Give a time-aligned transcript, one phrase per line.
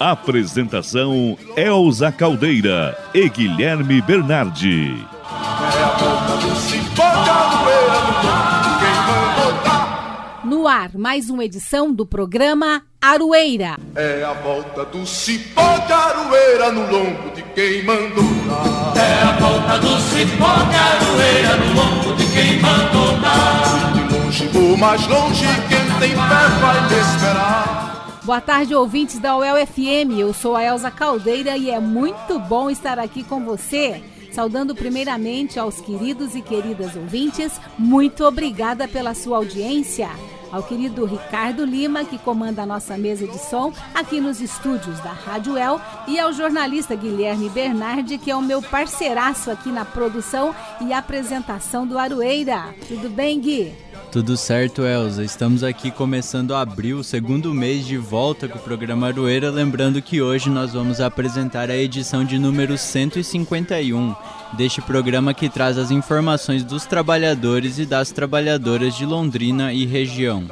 [0.00, 5.06] Apresentação Elza Caldeira e Guilherme Bernardi.
[5.22, 10.40] É a volta do cipó de aroeira no lombo de quem mandou dar.
[10.42, 13.76] No ar, mais uma edição do programa Aroeira.
[13.94, 18.94] É a volta do cipó de aroeira no lombo de quem mandou dar.
[18.96, 23.92] É a volta do cipó de aroeira no lombo de quem mandou dar.
[23.92, 27.89] De longe ou mais longe, quem tem fé vai me esperar.
[28.22, 30.18] Boa tarde, ouvintes da UEL FM.
[30.18, 34.02] Eu sou a Elza Caldeira e é muito bom estar aqui com você.
[34.30, 40.10] Saudando primeiramente aos queridos e queridas ouvintes, muito obrigada pela sua audiência.
[40.52, 45.12] Ao querido Ricardo Lima, que comanda a nossa mesa de som aqui nos estúdios da
[45.12, 50.54] Rádio El, e ao jornalista Guilherme Bernardi, que é o meu parceiraço aqui na produção
[50.82, 52.74] e apresentação do Aroeira.
[52.86, 53.72] Tudo bem, Gui?
[54.12, 55.22] Tudo certo, Elza.
[55.22, 59.50] Estamos aqui começando abril, o segundo mês de volta com o programa Aroeira.
[59.50, 64.16] Lembrando que hoje nós vamos apresentar a edição de número 151
[64.54, 70.44] deste programa que traz as informações dos trabalhadores e das trabalhadoras de Londrina e região.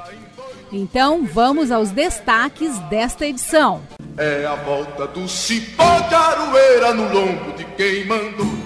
[0.70, 3.81] Então, vamos aos destaques desta edição.
[4.17, 8.58] É a volta do cipó de aroeira no lombo de quem mandou.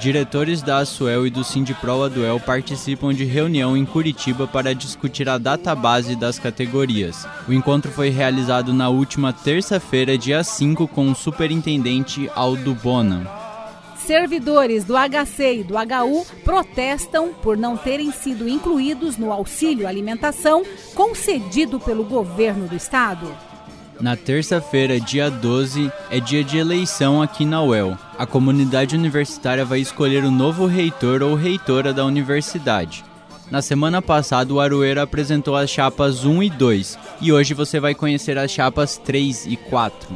[0.00, 5.38] Diretores da Asuel e do Sindipro Aduel participam de reunião em Curitiba para discutir a
[5.38, 7.26] database das categorias.
[7.48, 13.28] O encontro foi realizado na última terça-feira, dia 5, com o superintendente Aldo Bona.
[13.96, 20.62] Servidores do HC e do HU protestam por não terem sido incluídos no auxílio alimentação
[20.94, 23.28] concedido pelo governo do estado.
[24.00, 27.98] Na terça-feira, dia 12, é dia de eleição aqui na UEL.
[28.16, 33.04] A comunidade universitária vai escolher o novo reitor ou reitora da universidade.
[33.50, 37.92] Na semana passada, o Aroeira apresentou as chapas 1 e 2, e hoje você vai
[37.92, 40.14] conhecer as chapas 3 e 4.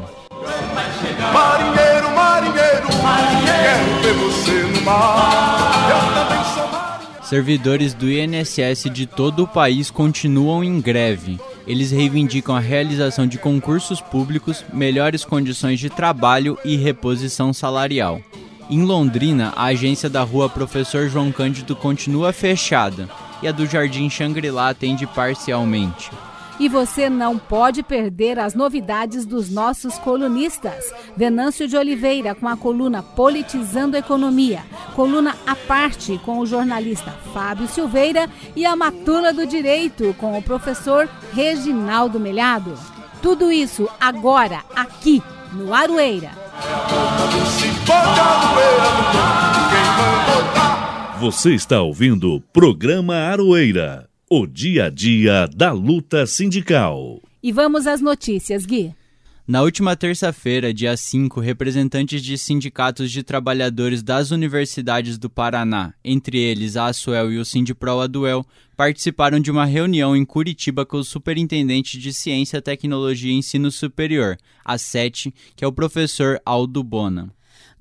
[1.32, 5.91] Marinheiro, marinheiro, quero ver você no mar.
[5.91, 7.25] Eu também sou marinheiro.
[7.25, 11.41] Servidores do INSS de todo o país continuam em greve.
[11.67, 18.21] Eles reivindicam a realização de concursos públicos, melhores condições de trabalho e reposição salarial.
[18.69, 23.09] Em Londrina, a agência da rua Professor João Cândido continua fechada
[23.43, 26.11] e a do Jardim Shangri-La atende parcialmente.
[26.62, 30.95] E você não pode perder as novidades dos nossos colunistas.
[31.17, 34.62] Venâncio de Oliveira com a coluna Politizando a Economia,
[34.95, 40.43] coluna à parte com o jornalista Fábio Silveira e a Matula do Direito com o
[40.43, 42.79] professor Reginaldo Melhado.
[43.21, 45.21] Tudo isso agora, aqui
[45.53, 46.31] no Aroeira.
[51.19, 54.12] Você está ouvindo o programa Aroeira.
[54.34, 57.20] O dia a dia da luta sindical.
[57.43, 58.94] E vamos às notícias, Gui.
[59.47, 66.38] Na última terça-feira, dia 5, representantes de sindicatos de trabalhadores das universidades do Paraná, entre
[66.38, 68.43] eles a Asuel e o Sindipro Aduel,
[68.75, 74.38] participaram de uma reunião em Curitiba com o superintendente de Ciência, Tecnologia e Ensino Superior,
[74.64, 77.31] a SET, que é o professor Aldo Bona.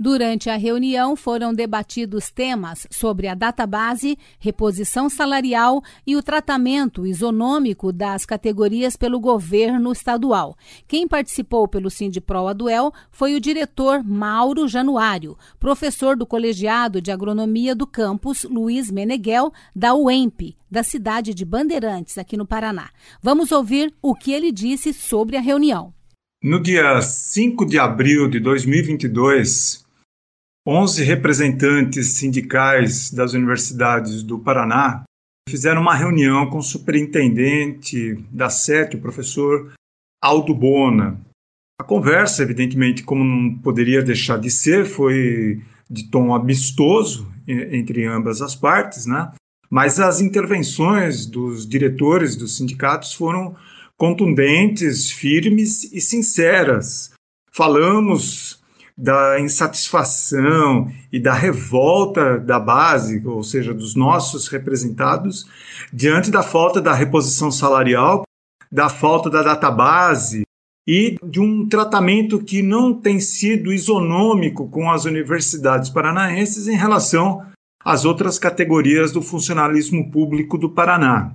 [0.03, 7.93] Durante a reunião foram debatidos temas sobre a database, reposição salarial e o tratamento isonômico
[7.93, 10.57] das categorias pelo governo estadual.
[10.87, 17.75] Quem participou pelo Sindipro Aduel foi o diretor Mauro Januário, professor do Colegiado de Agronomia
[17.75, 22.89] do campus Luiz Meneghel, da UEMP, da cidade de Bandeirantes, aqui no Paraná.
[23.21, 25.93] Vamos ouvir o que ele disse sobre a reunião.
[26.43, 29.80] No dia 5 de abril de 2022,
[30.67, 35.03] 11 representantes sindicais das universidades do Paraná
[35.49, 39.73] fizeram uma reunião com o superintendente da SET, o professor
[40.21, 41.19] Aldo Bona.
[41.79, 48.39] A conversa, evidentemente, como não poderia deixar de ser, foi de tom amistoso entre ambas
[48.39, 49.31] as partes, né?
[49.67, 53.55] Mas as intervenções dos diretores dos sindicatos foram
[53.97, 57.11] contundentes, firmes e sinceras.
[57.51, 58.60] Falamos
[59.01, 65.47] da insatisfação e da revolta da base, ou seja, dos nossos representados,
[65.91, 68.21] diante da falta da reposição salarial,
[68.71, 70.43] da falta da database,
[70.87, 77.43] e de um tratamento que não tem sido isonômico com as universidades paranaenses em relação
[77.83, 81.33] às outras categorias do funcionalismo público do Paraná.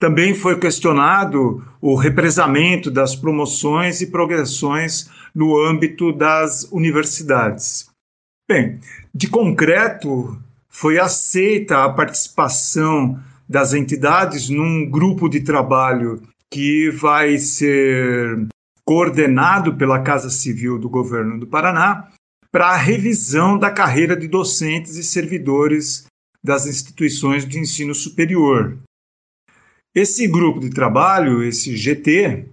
[0.00, 7.88] Também foi questionado o represamento das promoções e progressões no âmbito das universidades.
[8.48, 8.80] Bem,
[9.14, 10.38] de concreto,
[10.68, 18.46] foi aceita a participação das entidades num grupo de trabalho que vai ser
[18.84, 22.08] coordenado pela Casa Civil do Governo do Paraná
[22.50, 26.06] para a revisão da carreira de docentes e servidores
[26.44, 28.78] das instituições de ensino superior.
[29.94, 32.46] Esse grupo de trabalho, esse GT,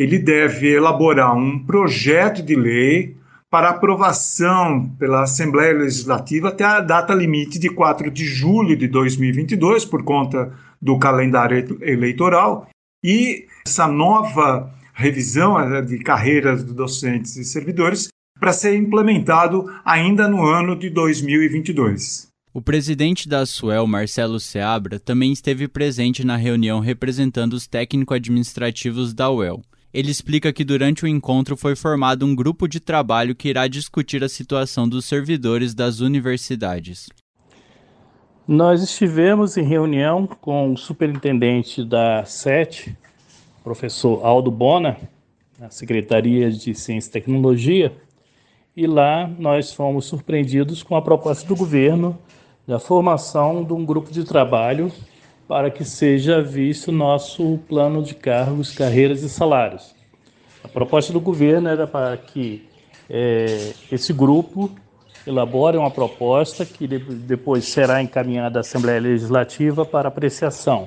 [0.00, 3.14] ele deve elaborar um projeto de lei
[3.50, 9.84] para aprovação pela Assembleia Legislativa até a data limite de 4 de julho de 2022,
[9.84, 12.66] por conta do calendário eleitoral,
[13.04, 18.08] e essa nova revisão de carreiras de docentes e servidores
[18.38, 22.28] para ser implementado ainda no ano de 2022.
[22.54, 29.30] O presidente da Suel, Marcelo Seabra, também esteve presente na reunião representando os técnico-administrativos da
[29.30, 29.60] UEL.
[29.92, 34.22] Ele explica que durante o encontro foi formado um grupo de trabalho que irá discutir
[34.22, 37.08] a situação dos servidores das universidades.
[38.46, 42.96] Nós estivemos em reunião com o superintendente da SET,
[43.62, 44.96] professor Aldo Bona,
[45.58, 47.92] na Secretaria de Ciência e Tecnologia,
[48.76, 52.16] e lá nós fomos surpreendidos com a proposta do governo
[52.66, 54.92] da formação de um grupo de trabalho
[55.50, 59.92] para que seja visto nosso plano de cargos, carreiras e salários.
[60.62, 62.68] A proposta do governo era para que
[63.08, 64.70] é, esse grupo
[65.26, 70.86] elabore uma proposta que depois será encaminhada à Assembleia Legislativa para apreciação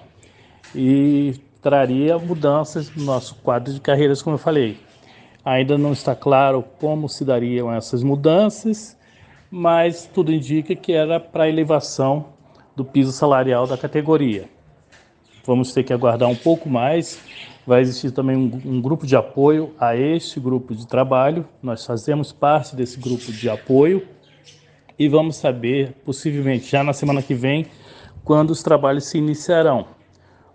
[0.74, 4.78] e traria mudanças no nosso quadro de carreiras, como eu falei.
[5.44, 8.98] Ainda não está claro como se dariam essas mudanças,
[9.52, 12.28] mas tudo indica que era para elevação
[12.76, 14.50] do piso salarial da categoria.
[15.46, 17.20] Vamos ter que aguardar um pouco mais.
[17.66, 21.46] Vai existir também um, um, grupo de apoio a este grupo de trabalho.
[21.62, 24.08] Nós fazemos parte desse grupo de apoio
[24.98, 27.66] e vamos saber, possivelmente já na semana que vem,
[28.24, 29.88] quando os trabalhos se iniciarão.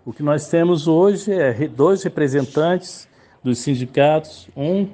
[0.05, 3.07] O que nós temos hoje é dois representantes
[3.43, 4.87] dos sindicatos, um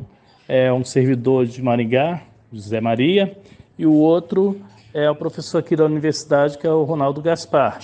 [0.48, 2.22] é um servidor de Maringá,
[2.52, 3.38] José Maria,
[3.78, 4.62] e o outro
[4.96, 7.80] é o professor aqui da universidade, que é o Ronaldo Gaspar.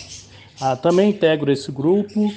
[0.62, 2.34] Ah, também integro esse grupo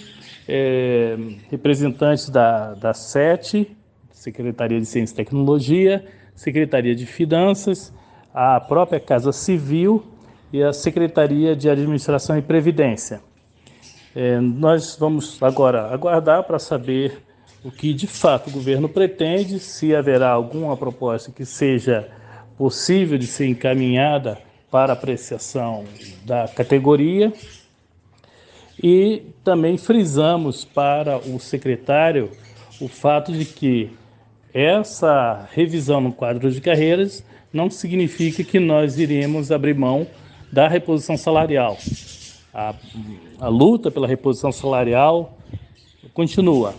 [0.49, 1.17] é,
[1.49, 3.71] representantes da, da SET,
[4.11, 6.05] Secretaria de Ciência e Tecnologia,
[6.35, 7.93] Secretaria de Finanças,
[8.35, 10.05] a própria Casa Civil
[10.53, 13.21] e a Secretaria de Administração e Previdência.
[14.13, 17.23] É, nós vamos agora aguardar para saber
[17.65, 22.09] o que de fato o governo pretende, se haverá alguma proposta que seja
[22.59, 24.37] possível de ser encaminhada
[24.75, 25.85] para apreciação
[26.25, 27.33] da categoria
[28.83, 32.33] e também frisamos para o secretário
[32.81, 33.93] o fato de que
[34.53, 40.09] essa revisão no quadro de carreiras não significa que nós iremos abrir mão
[40.51, 41.79] da reposição salarial.
[42.53, 42.75] A,
[43.39, 45.39] a luta pela reposição salarial
[46.13, 46.75] continua.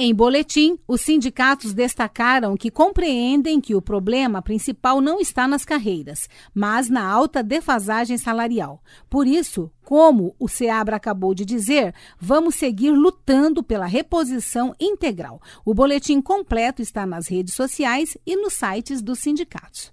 [0.00, 6.28] Em boletim, os sindicatos destacaram que compreendem que o problema principal não está nas carreiras,
[6.54, 8.80] mas na alta defasagem salarial.
[9.10, 15.42] Por isso, como o SEABRA acabou de dizer, vamos seguir lutando pela reposição integral.
[15.64, 19.92] O boletim completo está nas redes sociais e nos sites dos sindicatos.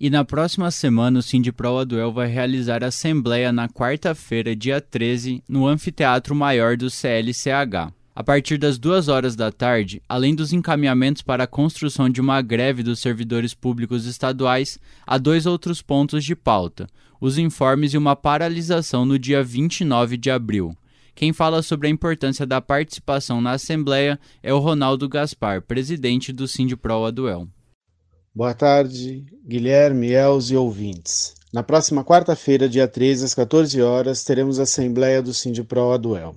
[0.00, 5.68] E na próxima semana, o Sindipro Aduel vai realizar assembleia na quarta-feira, dia 13, no
[5.68, 7.94] Anfiteatro Maior do CLCH.
[8.16, 12.40] A partir das duas horas da tarde, além dos encaminhamentos para a construção de uma
[12.40, 16.86] greve dos servidores públicos estaduais, há dois outros pontos de pauta:
[17.20, 20.74] os informes e uma paralisação no dia 29 de abril.
[21.14, 26.48] Quem fala sobre a importância da participação na Assembleia é o Ronaldo Gaspar, presidente do
[26.48, 27.46] Sindipro Aduel.
[28.34, 31.34] Boa tarde, Guilherme, Els e ouvintes.
[31.52, 36.34] Na próxima quarta-feira, dia 13, às 14 horas, teremos a Assembleia do Sindipro Aduel.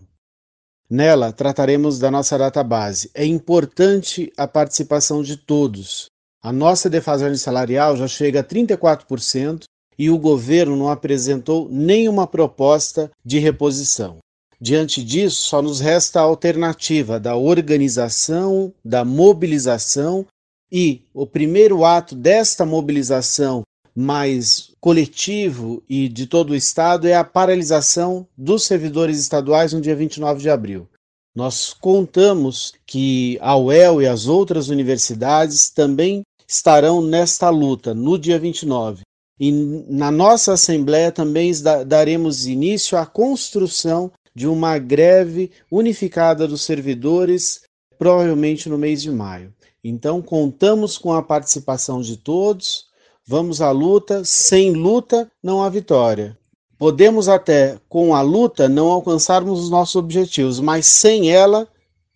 [0.90, 3.12] Nela trataremos da nossa database.
[3.14, 6.08] É importante a participação de todos.
[6.42, 9.66] A nossa defasagem salarial já chega a 34%
[9.98, 14.18] e o governo não apresentou nenhuma proposta de reposição.
[14.60, 20.26] Diante disso, só nos resta a alternativa da organização, da mobilização
[20.72, 23.64] e o primeiro ato desta mobilização
[23.96, 29.96] mais coletivo e de todo o Estado é a paralisação dos servidores estaduais no dia
[29.96, 30.88] 29 de abril.
[31.36, 38.40] Nós contamos que a UEL e as outras universidades também estarão nesta luta no dia
[38.40, 39.04] 29.
[39.40, 41.52] E na nossa Assembleia também
[41.86, 47.62] daremos início à construção de uma greve unificada dos servidores,
[47.98, 49.54] provavelmente no mês de maio.
[49.84, 52.89] Então, contamos com a participação de todos,
[53.30, 54.26] vamos à luta.
[54.26, 56.36] Sem luta, não há vitória.
[56.80, 61.68] Podemos até, com a luta, não alcançarmos os nossos objetivos, mas sem ela,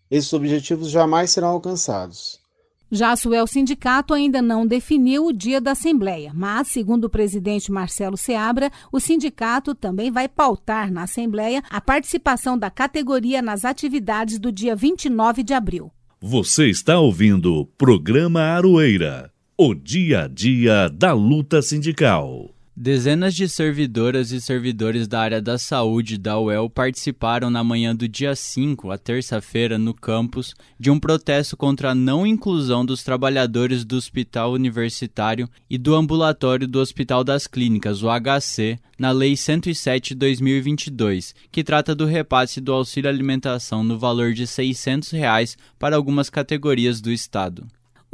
[0.10, 2.42] esses objetivos jamais serão alcançados.
[2.90, 7.72] Já a Suel Sindicato ainda não definiu o dia da Assembleia, mas, segundo o presidente
[7.72, 14.40] Marcelo Seabra, o sindicato também vai pautar na Assembleia a participação da categoria nas atividades
[14.40, 15.92] do dia 29 de abril.
[16.22, 19.33] Você está ouvindo o programa Aroeira,
[19.66, 22.54] o dia a dia da luta sindical.
[22.76, 28.06] Dezenas de servidoras e servidores da área da saúde da UEL participaram na manhã do
[28.06, 33.86] dia 5, a terça-feira, no campus, de um protesto contra a não inclusão dos trabalhadores
[33.86, 41.34] do Hospital Universitário e do Ambulatório do Hospital das Clínicas, o HC, na Lei 107/2022,
[41.50, 47.00] que trata do repasse do auxílio alimentação no valor de 600 reais para algumas categorias
[47.00, 47.66] do Estado.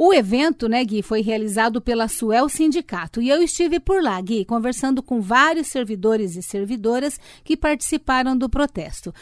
[0.02, 4.46] O evento, né, Gui, foi realizado pela Suel Sindicato e eu estive por lá, Gui,
[4.46, 9.12] conversando com vários servidores e servidoras que participaram do protesto.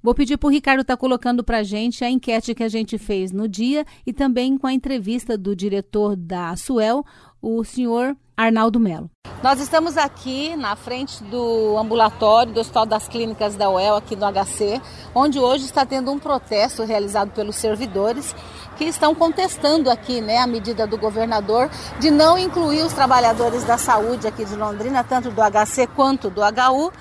[0.00, 2.68] Vou pedir para o Ricardo estar tá colocando para a gente a enquete que a
[2.68, 7.04] gente fez no dia e também com a entrevista do diretor da Suel,
[7.40, 9.10] o senhor Arnaldo Melo.
[9.42, 14.26] Nós estamos aqui na frente do ambulatório do Hospital das Clínicas da UEL, aqui no
[14.26, 14.82] HC,
[15.14, 18.34] onde hoje está tendo um protesto realizado pelos servidores
[18.76, 23.78] que estão contestando aqui né, a medida do governador de não incluir os trabalhadores da
[23.78, 26.92] saúde aqui de Londrina, tanto do HC quanto do HU,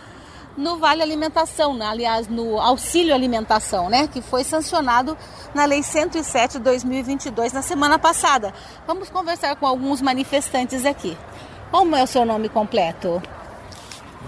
[0.58, 1.86] no Vale Alimentação, né?
[1.86, 4.08] aliás, no Auxílio Alimentação, né?
[4.08, 5.16] que foi sancionado
[5.54, 8.54] na Lei 107 de 2022 na semana passada.
[8.88, 11.16] Vamos conversar com alguns manifestantes aqui.
[11.70, 13.22] Como é o seu nome completo?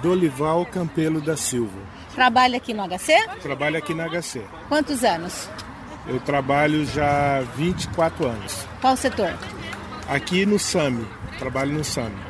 [0.02, 1.80] Dolival Campelo da Silva.
[2.14, 3.28] Trabalha aqui no HC?
[3.42, 4.44] Trabalho aqui no HC.
[4.68, 5.50] Quantos anos?
[6.08, 8.68] Eu trabalho já há 24 anos.
[8.82, 9.34] Qual setor?
[10.08, 11.08] Aqui no SAMI,
[11.38, 12.30] trabalho no SAMI.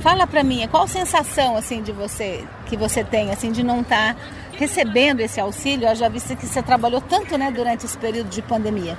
[0.00, 2.44] Fala para mim, qual a sensação assim de você
[2.74, 4.20] que você tem assim de não estar tá
[4.58, 5.94] recebendo esse auxílio?
[5.94, 8.98] Já vi que você trabalhou tanto, né, durante esse período de pandemia.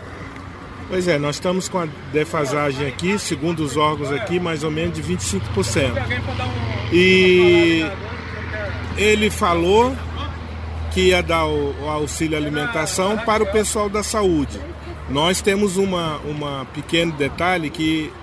[0.87, 4.95] Pois é, nós estamos com a defasagem aqui, segundo os órgãos aqui, mais ou menos
[4.95, 5.93] de 25%.
[6.93, 7.85] E
[8.95, 9.95] ele falou
[10.93, 14.59] que ia dar o auxílio alimentação para o pessoal da saúde.
[15.09, 18.13] Nós temos uma, uma pequeno detalhe que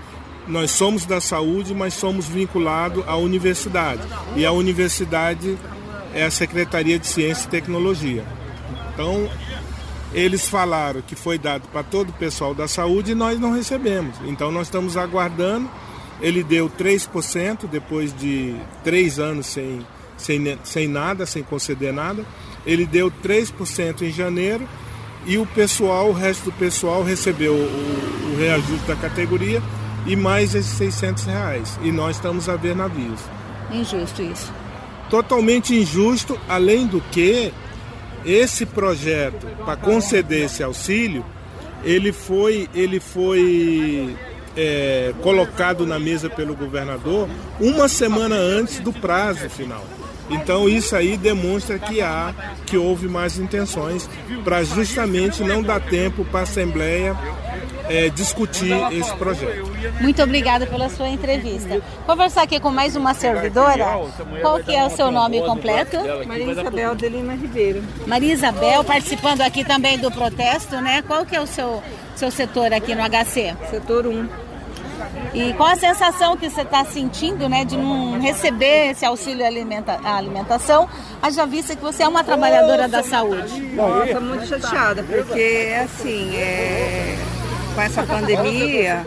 [0.46, 4.02] nós somos da saúde, mas somos vinculados à universidade.
[4.36, 5.56] E a universidade
[6.14, 8.24] é a Secretaria de Ciência e Tecnologia.
[8.92, 9.30] Então,
[10.12, 14.16] eles falaram que foi dado para todo o pessoal da saúde e nós não recebemos.
[14.24, 15.70] Então, nós estamos aguardando.
[16.20, 19.84] Ele deu 3% depois de três anos sem,
[20.16, 22.24] sem, sem nada, sem conceder nada.
[22.66, 24.68] Ele deu 3% em janeiro
[25.24, 29.62] e o pessoal, o resto do pessoal recebeu o, o reajuste da categoria
[30.06, 31.78] e mais esses 600 reais.
[31.82, 33.20] E nós estamos a ver navios.
[33.70, 34.52] Injusto isso.
[35.08, 37.52] Totalmente injusto, além do que
[38.24, 41.24] esse projeto para conceder esse auxílio,
[41.84, 44.16] ele foi, ele foi
[44.56, 47.28] é, colocado na mesa pelo governador
[47.60, 49.84] uma semana antes do prazo final.
[50.30, 52.32] Então isso aí demonstra que há,
[52.64, 54.08] que houve mais intenções
[54.44, 57.16] para justamente não dar tempo para a Assembleia
[57.92, 59.70] é, discutir esse projeto.
[60.00, 61.82] Muito obrigada pela sua entrevista.
[62.06, 64.00] Conversar aqui com mais uma servidora.
[64.40, 65.98] Qual que é o seu nome completo?
[66.26, 67.84] Maria Isabel de Lima Ribeiro.
[68.06, 71.02] Maria Isabel, participando aqui também do protesto, né?
[71.02, 71.82] Qual que é o seu,
[72.16, 73.54] seu setor aqui no HC?
[73.70, 74.52] Setor 1.
[75.34, 79.98] E qual a sensação que você está sentindo, né, de não receber esse auxílio alimenta
[80.04, 80.88] à alimentação,
[81.20, 83.60] haja vista que você é uma trabalhadora da saúde?
[83.74, 87.16] Nossa, muito chateada, porque assim, é,
[87.74, 89.06] com essa pandemia,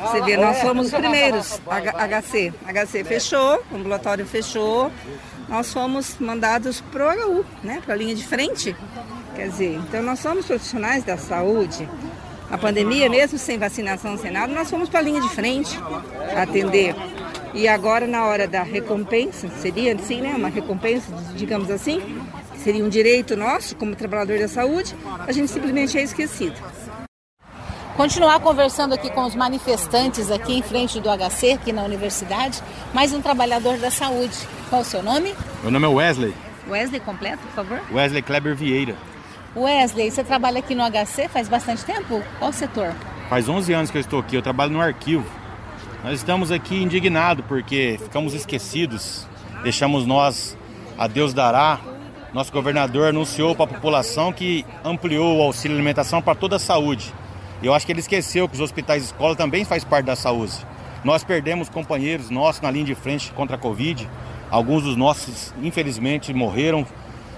[0.00, 2.52] você vê, nós fomos os primeiros, HC.
[2.66, 4.90] HC fechou, o ambulatório fechou,
[5.48, 8.74] nós fomos mandados para o HU, né, para a linha de frente.
[9.34, 11.88] Quer dizer, então nós somos profissionais da saúde,
[12.50, 15.78] a pandemia, mesmo sem vacinação, sem nada, nós fomos para a linha de frente
[16.36, 16.94] atender.
[17.52, 20.34] E agora, na hora da recompensa, seria assim, né?
[20.36, 22.02] Uma recompensa, digamos assim,
[22.62, 24.94] seria um direito nosso, como trabalhador da saúde,
[25.26, 26.56] a gente simplesmente é esquecido.
[27.96, 32.62] Continuar conversando aqui com os manifestantes aqui em frente do HC, aqui na universidade,
[32.92, 34.36] mais um trabalhador da saúde.
[34.68, 35.34] Qual o seu nome?
[35.62, 36.34] Meu nome é Wesley.
[36.68, 37.80] Wesley completo, por favor?
[37.90, 38.94] Wesley Kleber Vieira.
[39.56, 42.22] Wesley, você trabalha aqui no HC faz bastante tempo?
[42.38, 42.92] Qual setor?
[43.30, 45.24] Faz 11 anos que eu estou aqui, eu trabalho no arquivo.
[46.04, 49.26] Nós estamos aqui indignados porque ficamos esquecidos,
[49.62, 50.54] deixamos nós
[50.98, 51.80] a Deus dará.
[52.34, 57.10] Nosso governador anunciou para a população que ampliou o auxílio alimentação para toda a saúde.
[57.62, 60.54] Eu acho que ele esqueceu que os hospitais escola também faz parte da saúde.
[61.02, 64.08] Nós perdemos companheiros nossos na linha de frente contra a Covid.
[64.50, 66.86] Alguns dos nossos, infelizmente, morreram,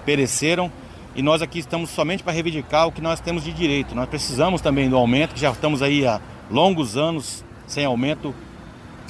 [0.05, 0.71] pereceram.
[1.15, 3.95] E nós aqui estamos somente para reivindicar o que nós temos de direito.
[3.95, 8.33] Nós precisamos também do aumento, que já estamos aí há longos anos sem aumento.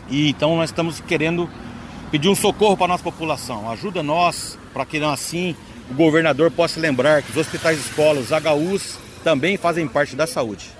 [0.09, 1.49] E então nós estamos querendo
[2.11, 3.69] pedir um socorro para a nossa população.
[3.69, 5.55] Ajuda nós para que assim
[5.89, 10.78] o governador possa lembrar que os hospitais escolas, os HUs, também fazem parte da saúde.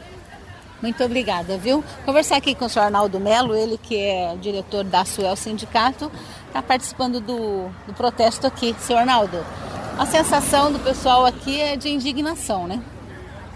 [0.81, 1.83] Muito obrigada, viu?
[2.05, 6.11] Conversar aqui com o senhor Arnaldo Melo, ele que é diretor da Suel Sindicato,
[6.47, 8.75] está participando do, do protesto aqui.
[8.79, 9.37] Senhor Arnaldo,
[9.97, 12.81] a sensação do pessoal aqui é de indignação, né?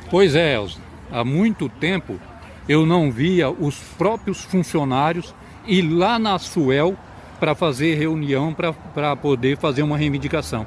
[0.09, 0.77] Pois é, Elza.
[1.11, 2.19] Há muito tempo
[2.67, 5.33] eu não via os próprios funcionários
[5.65, 6.97] ir lá na Suel
[7.39, 10.65] para fazer reunião para poder fazer uma reivindicação.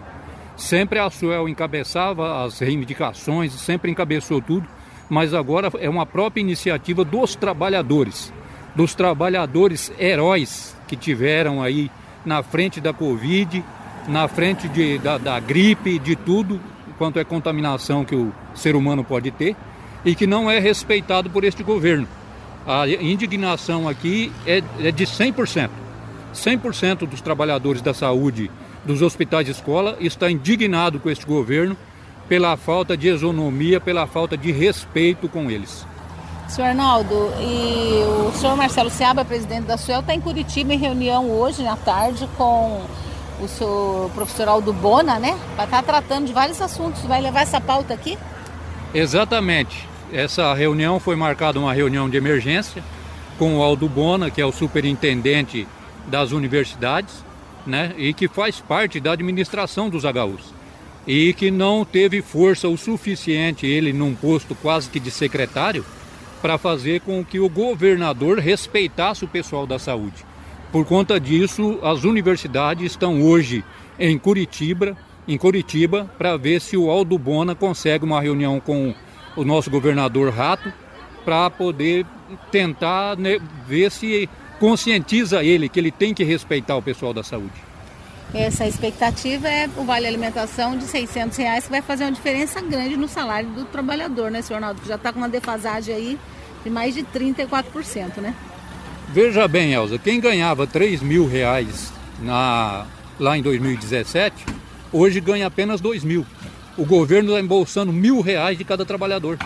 [0.56, 4.66] Sempre a Suel encabeçava as reivindicações, sempre encabeçou tudo,
[5.08, 8.32] mas agora é uma própria iniciativa dos trabalhadores,
[8.74, 11.90] dos trabalhadores heróis que tiveram aí
[12.24, 13.64] na frente da Covid,
[14.08, 16.60] na frente de, da, da gripe, de tudo
[16.98, 19.54] quanto é contaminação que o ser humano pode ter
[20.04, 22.08] e que não é respeitado por este governo.
[22.66, 25.70] A indignação aqui é, é de 100%.
[26.34, 28.50] 100% dos trabalhadores da saúde
[28.84, 31.76] dos hospitais de escola está indignado com este governo
[32.28, 35.86] pela falta de isonomia, pela falta de respeito com eles.
[36.48, 41.28] Senhor Arnaldo, e o senhor Marcelo Seaba, presidente da SUEL, está em Curitiba em reunião
[41.30, 42.82] hoje à tarde com
[43.40, 45.36] o seu professor Aldo Bona, né?
[45.54, 47.02] Para estar tá tratando de vários assuntos.
[47.02, 48.16] Vai levar essa pauta aqui?
[48.94, 49.88] Exatamente.
[50.12, 52.82] Essa reunião foi marcada uma reunião de emergência
[53.38, 55.66] com o Aldo Bona, que é o superintendente
[56.06, 57.24] das universidades,
[57.66, 57.92] né?
[57.98, 60.55] E que faz parte da administração dos HUs.
[61.06, 65.84] E que não teve força o suficiente, ele num posto quase que de secretário,
[66.42, 70.24] para fazer com que o governador respeitasse o pessoal da saúde.
[70.72, 73.64] Por conta disso, as universidades estão hoje
[73.98, 78.94] em Curitiba, em Curitiba, para ver se o Aldo Bona consegue uma reunião com
[79.36, 80.72] o nosso governador Rato
[81.24, 82.06] para poder
[82.50, 87.65] tentar né, ver se conscientiza ele que ele tem que respeitar o pessoal da saúde.
[88.34, 92.96] Essa expectativa é o vale alimentação de 600 reais que vai fazer uma diferença grande
[92.96, 94.80] no salário do trabalhador, né, senhor Arnaldo?
[94.80, 96.18] Que já está com uma defasagem aí
[96.64, 98.34] de mais de 34%, né?
[99.08, 102.84] Veja bem, Elza, quem ganhava 3 mil reais na,
[103.18, 104.44] lá em 2017,
[104.92, 106.26] hoje ganha apenas 2 mil.
[106.76, 109.38] O governo está embolsando mil reais de cada trabalhador.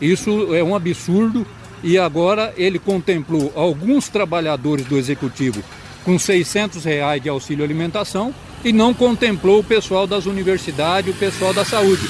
[0.00, 1.46] Isso é um absurdo
[1.82, 5.62] e agora ele contemplou alguns trabalhadores do executivo
[6.06, 8.32] com 600 reais de auxílio alimentação
[8.64, 12.08] e não contemplou o pessoal das universidades, o pessoal da saúde.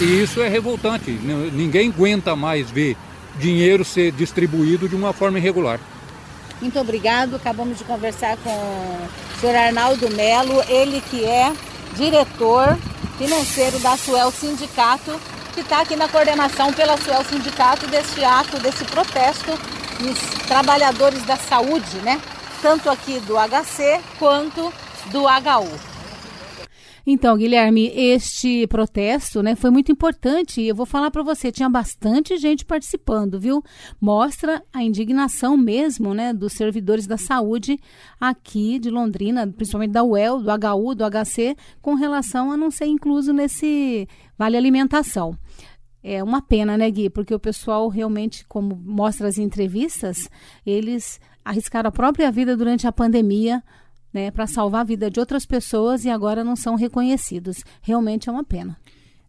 [0.00, 1.10] E isso é revoltante.
[1.10, 2.96] Ninguém aguenta mais ver
[3.36, 5.80] dinheiro ser distribuído de uma forma irregular.
[6.60, 7.34] Muito obrigado.
[7.34, 11.52] Acabamos de conversar com o senhor Arnaldo Melo, ele que é
[11.96, 12.78] diretor
[13.18, 15.20] financeiro da Suel Sindicato,
[15.52, 19.50] que está aqui na coordenação pela Suel Sindicato deste ato, desse protesto
[19.98, 22.20] dos trabalhadores da saúde, né?
[22.62, 24.72] Tanto aqui do HC quanto
[25.10, 25.92] do HU.
[27.04, 31.68] Então, Guilherme, este protesto, né, foi muito importante e eu vou falar para você, tinha
[31.68, 33.60] bastante gente participando, viu?
[34.00, 37.76] Mostra a indignação mesmo, né, dos servidores da saúde
[38.20, 42.86] aqui de Londrina, principalmente da UEL, do HU, do HC, com relação a não ser
[42.86, 44.06] incluso nesse
[44.38, 45.36] vale alimentação.
[46.04, 47.08] É uma pena, né, Gui?
[47.08, 50.28] Porque o pessoal realmente, como mostra as entrevistas,
[50.66, 53.62] eles arriscaram a própria vida durante a pandemia
[54.12, 57.64] né, para salvar a vida de outras pessoas e agora não são reconhecidos.
[57.80, 58.76] Realmente é uma pena.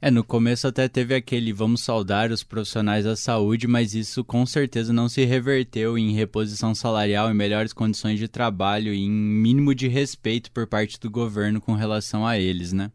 [0.02, 4.46] É, no começo até teve aquele vamos saudar os profissionais da saúde, mas isso com
[4.46, 9.74] certeza não se reverteu em reposição salarial, em melhores condições de trabalho e em mínimo
[9.74, 12.92] de respeito por parte do governo com relação a eles, né?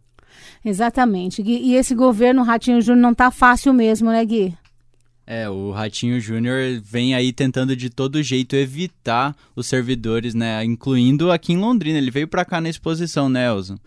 [0.62, 1.40] Exatamente.
[1.40, 4.54] E esse governo Ratinho Júnior não tá fácil mesmo, né, Gui?
[5.30, 10.64] É, o Ratinho Júnior vem aí tentando de todo jeito evitar os servidores, né?
[10.64, 11.98] Incluindo aqui em Londrina.
[11.98, 13.78] Ele veio para cá na exposição, né, Elza?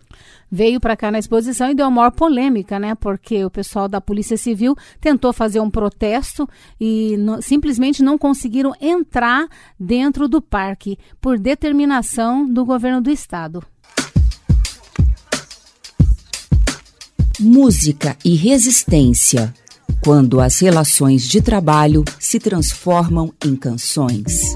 [0.51, 2.93] Veio para cá na exposição e deu a maior polêmica, né?
[2.93, 6.47] Porque o pessoal da Polícia Civil tentou fazer um protesto
[6.80, 9.47] e no, simplesmente não conseguiram entrar
[9.80, 13.63] dentro do parque por determinação do governo do estado.
[17.39, 19.51] Música e resistência.
[19.99, 24.56] Quando as relações de trabalho se transformam em canções.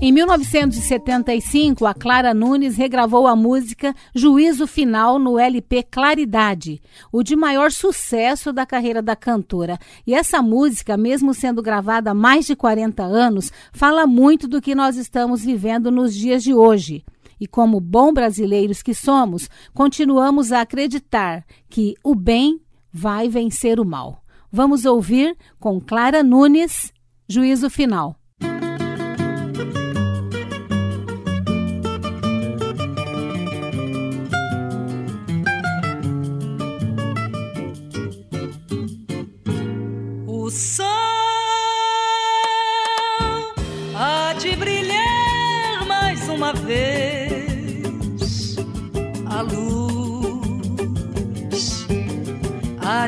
[0.00, 7.34] Em 1975, a Clara Nunes regravou a música Juízo Final no LP Claridade, o de
[7.34, 9.78] maior sucesso da carreira da cantora.
[10.06, 14.74] E essa música, mesmo sendo gravada há mais de 40 anos, fala muito do que
[14.74, 17.04] nós estamos vivendo nos dias de hoje.
[17.40, 22.60] E como bom brasileiros que somos, continuamos a acreditar que o bem
[22.92, 24.22] vai vencer o mal.
[24.50, 26.92] Vamos ouvir com Clara Nunes,
[27.28, 28.16] Juízo Final.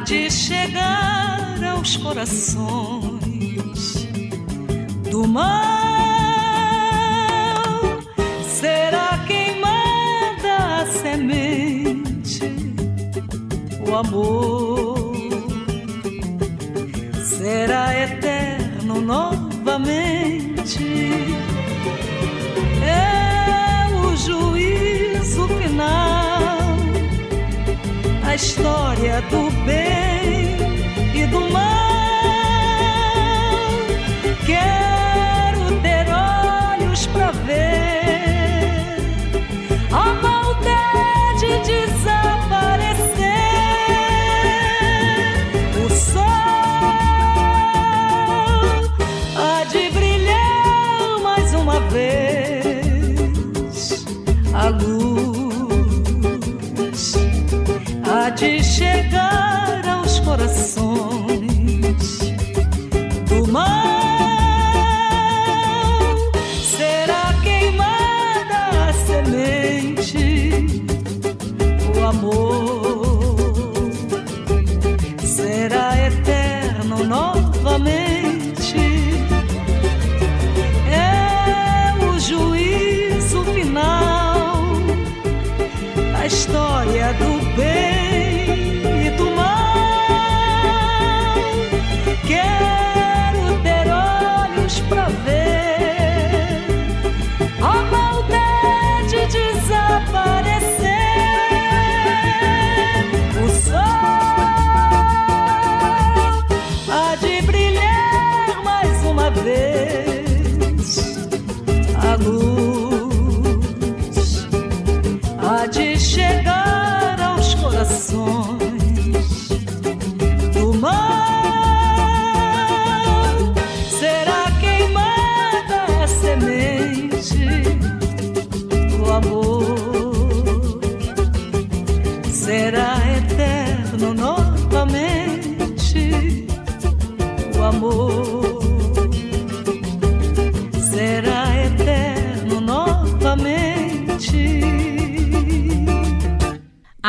[0.00, 3.18] De chegar aos corações
[5.10, 5.48] do mal.
[8.46, 12.40] Será queimada a semente,
[13.86, 15.12] o amor
[17.24, 20.84] será eterno novamente.
[22.82, 26.17] É o juízo final,
[28.38, 30.56] história do bem
[31.12, 31.67] e do mal.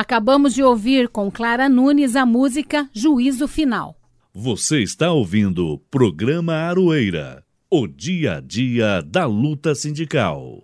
[0.09, 3.95] Acabamos de ouvir com Clara Nunes a música Juízo Final.
[4.33, 10.63] Você está ouvindo o programa Aroeira, o dia a dia da luta sindical.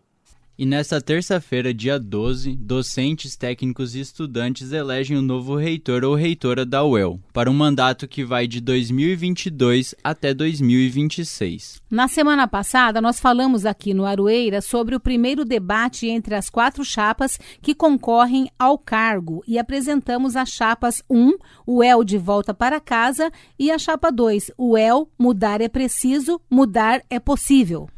[0.57, 6.65] E nesta terça-feira, dia 12, docentes, técnicos e estudantes elegem o novo reitor ou reitora
[6.65, 11.81] da UEL, para um mandato que vai de 2022 até 2026.
[11.91, 16.85] Na semana passada, nós falamos aqui no Aroeira sobre o primeiro debate entre as quatro
[16.85, 21.33] chapas que concorrem ao cargo e apresentamos as chapas 1,
[21.67, 26.39] o El de volta para casa, e a chapa 2, o El, mudar é preciso,
[26.49, 27.89] mudar é possível.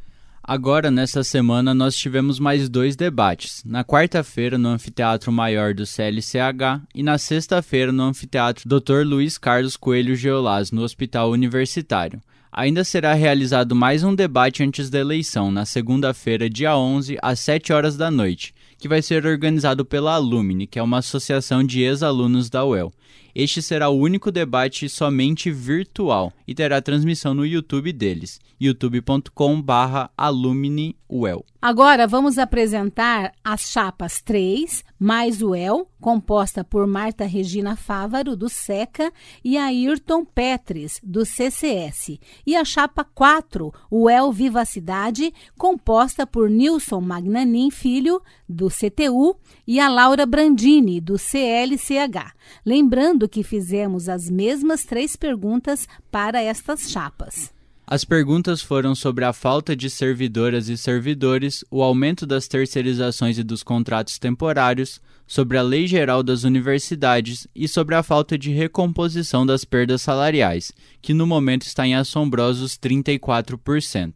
[0.50, 3.62] Agora, nessa semana, nós tivemos mais dois debates.
[3.66, 9.06] Na quarta-feira, no Anfiteatro Maior do CLCH e na sexta-feira, no Anfiteatro Dr.
[9.06, 12.22] Luiz Carlos Coelho Geolás, no Hospital Universitário.
[12.50, 17.74] Ainda será realizado mais um debate antes da eleição, na segunda-feira, dia 11, às 7
[17.74, 22.50] horas da noite, que vai ser organizado pela Alumni, que é uma associação de ex-alunos
[22.50, 22.94] da UEL.
[23.40, 31.46] Este será o único debate somente virtual e terá transmissão no YouTube deles, youtube.com/alumniuel.
[31.70, 38.48] Agora vamos apresentar as chapas 3, mais o El, composta por Marta Regina Fávaro, do
[38.48, 39.12] SECA,
[39.44, 42.22] e Ayrton Petris, do CCS.
[42.46, 49.36] E a chapa 4, o El Vivacidade, composta por Nilson Magnanin Filho, do CTU,
[49.68, 52.34] e a Laura Brandini, do CLCH.
[52.66, 57.57] Lembrando que fizemos as mesmas três perguntas para estas chapas.
[57.90, 63.44] As perguntas foram sobre a falta de servidoras e servidores, o aumento das terceirizações e
[63.44, 69.46] dos contratos temporários, sobre a Lei Geral das Universidades e sobre a falta de recomposição
[69.46, 74.16] das perdas salariais, que no momento está em assombrosos 34%.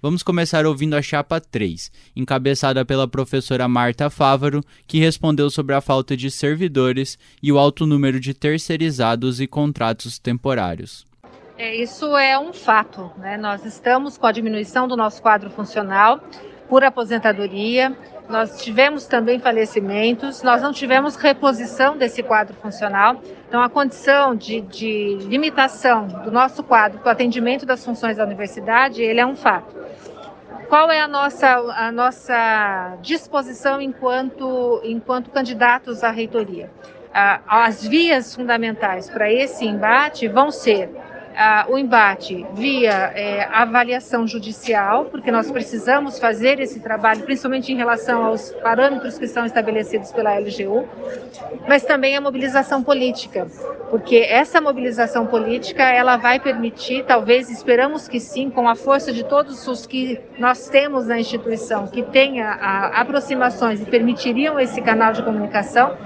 [0.00, 5.80] Vamos começar ouvindo a chapa 3, encabeçada pela professora Marta Fávaro, que respondeu sobre a
[5.80, 11.07] falta de servidores e o alto número de terceirizados e contratos temporários.
[11.58, 13.10] É, isso é um fato.
[13.16, 13.36] Né?
[13.36, 16.20] Nós estamos com a diminuição do nosso quadro funcional
[16.68, 17.96] por aposentadoria.
[18.28, 23.20] Nós tivemos também falecimentos, nós não tivemos reposição desse quadro funcional.
[23.48, 28.24] Então, a condição de, de limitação do nosso quadro para o atendimento das funções da
[28.24, 29.74] universidade, ele é um fato.
[30.68, 36.70] Qual é a nossa, a nossa disposição enquanto, enquanto candidatos à reitoria?
[37.48, 40.90] As vias fundamentais para esse embate vão ser
[41.38, 47.76] uh, o embate via é, avaliação judicial, porque nós precisamos fazer esse trabalho, principalmente em
[47.76, 50.86] relação aos parâmetros que são estabelecidos pela LGU,
[51.68, 53.46] mas também a mobilização política,
[53.88, 59.22] porque essa mobilização política ela vai permitir, talvez esperamos que sim, com a força de
[59.24, 65.12] todos os que nós temos na instituição, que tenha a, aproximações e permitiriam esse canal
[65.12, 65.96] de comunicação,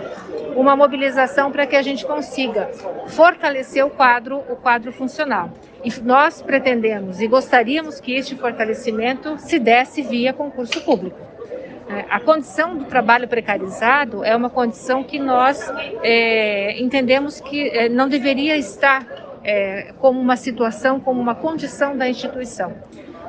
[0.56, 2.70] uma mobilização para que a gente consiga
[3.08, 5.50] fortalecer o quadro, o quadro funcional.
[5.84, 11.18] E nós pretendemos e gostaríamos que este fortalecimento se desse via concurso público.
[11.88, 15.70] É, a condição do trabalho precarizado é uma condição que nós
[16.02, 19.04] é, entendemos que é, não deveria estar
[19.44, 22.72] é, como uma situação, como uma condição da instituição.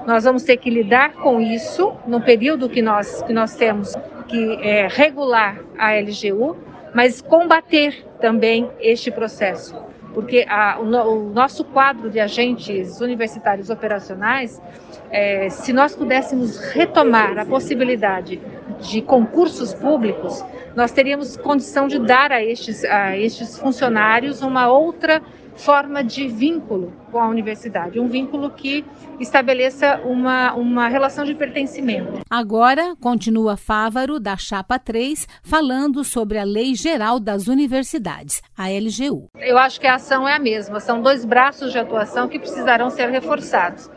[0.05, 3.95] Nós vamos ter que lidar com isso no período que nós, que nós temos
[4.27, 6.57] que é, regular a LGU,
[6.93, 9.75] mas combater também este processo,
[10.13, 14.61] porque a, o, o, nosso quadro de agentes universitários operacionais,
[15.09, 18.39] é, se nós pudéssemos retomar a possibilidade
[18.79, 20.43] de concursos públicos,
[20.75, 25.21] nós teríamos condição de dar a estes, a estes funcionários uma outra
[25.55, 28.83] forma de vínculo com a universidade, um vínculo que
[29.19, 32.21] estabeleça uma, uma relação de pertencimento.
[32.29, 39.29] Agora, continua Fávaro, da Chapa 3, falando sobre a Lei Geral das Universidades, a LGU.
[39.39, 42.89] Eu acho que a ação é a mesma, são dois braços de atuação que precisarão
[42.89, 43.89] ser reforçados.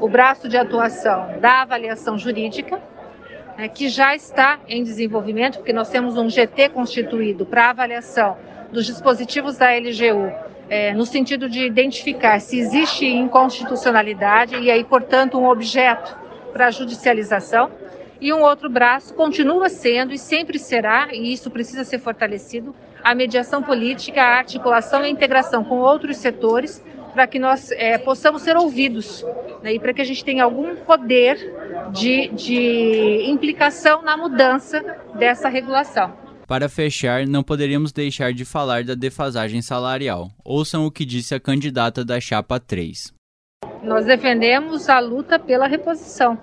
[0.00, 2.82] O braço de atuação da avaliação jurídica,
[3.56, 8.36] né, que já está em desenvolvimento, porque nós temos um GT constituído para avaliação
[8.72, 15.38] dos dispositivos da LGU é, no sentido de identificar se existe inconstitucionalidade e aí, portanto,
[15.38, 16.16] um objeto
[16.52, 17.70] para judicialização.
[18.20, 23.14] E um outro braço continua sendo e sempre será, e isso precisa ser fortalecido, a
[23.14, 28.42] mediação política, a articulação e a integração com outros setores para que nós é, possamos
[28.42, 29.24] ser ouvidos
[29.62, 31.36] né, e para que a gente tenha algum poder
[31.92, 34.80] de, de implicação na mudança
[35.14, 36.23] dessa regulação.
[36.46, 40.30] Para fechar, não poderíamos deixar de falar da defasagem salarial.
[40.44, 43.14] Ouçam o que disse a candidata da Chapa 3.
[43.82, 46.38] Nós defendemos a luta pela reposição,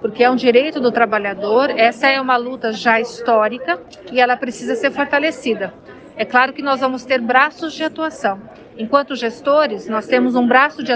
[0.00, 3.80] porque é um direito do trabalhador, essa é uma luta já histórica
[4.12, 5.72] e ela precisa ser fortalecida.
[6.16, 8.40] É claro que nós vamos ter braços de atuação.
[8.76, 10.92] Enquanto gestores, nós temos um braço de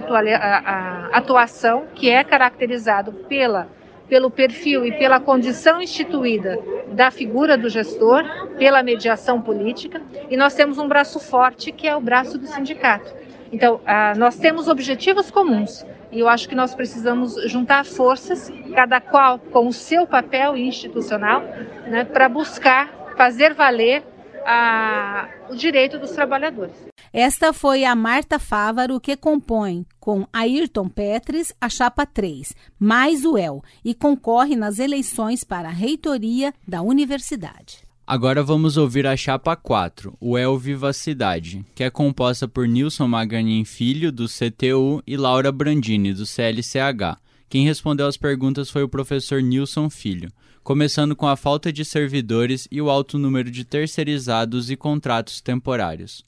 [1.13, 3.69] atuação que é caracterizado pela
[4.09, 6.59] pelo perfil e pela condição instituída
[6.93, 8.25] da figura do gestor,
[8.57, 13.13] pela mediação política, e nós temos um braço forte que é o braço do sindicato.
[13.53, 19.01] Então, ah, nós temos objetivos comuns e eu acho que nós precisamos juntar forças, cada
[19.01, 21.43] qual com o seu papel institucional,
[21.87, 24.03] né, para buscar fazer valer
[24.51, 26.75] a, o direito dos trabalhadores.
[27.13, 33.37] Esta foi a Marta Fávaro que compõe, com Ayrton Petris, a chapa 3, mais o
[33.37, 37.87] El, e concorre nas eleições para a reitoria da universidade.
[38.07, 43.67] Agora vamos ouvir a chapa 4, o El Vivacidade, que é composta por Nilson Maganin
[43.67, 47.19] Filho, do CTU, e Laura Brandini, do CLCH.
[47.51, 50.31] Quem respondeu às perguntas foi o professor Nilson Filho
[50.69, 56.27] começando com a falta de servidores e o alto número de terceirizados e contratos temporários.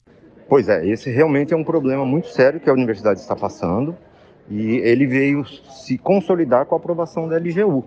[0.49, 3.95] Pois é, esse realmente é um problema muito sério que a universidade está passando
[4.49, 7.85] e ele veio se consolidar com a aprovação da LGU,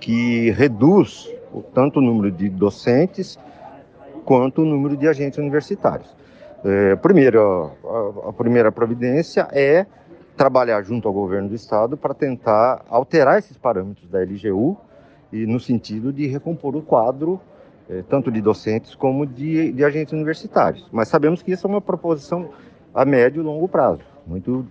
[0.00, 1.32] que reduz
[1.72, 3.38] tanto o número de docentes
[4.24, 6.12] quanto o número de agentes universitários.
[6.64, 7.70] É, primeiro,
[8.26, 9.86] a, primeira providência é
[10.36, 14.76] trabalhar junto ao governo do estado para tentar alterar esses parâmetros da LGU
[15.34, 17.40] e no sentido de recompor o quadro
[17.90, 20.88] eh, tanto de docentes como de, de, agentes universitários.
[20.92, 22.50] Mas sabemos que isso é uma proposição
[22.94, 24.00] a médio e longo prazo.
[24.24, 24.64] Muito,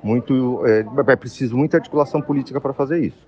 [0.00, 3.26] muito, é, é preciso muita articulação política para fazer isso.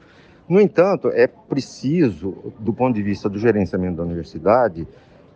[0.49, 4.87] No entanto, é preciso, do ponto de vista do gerenciamento da universidade,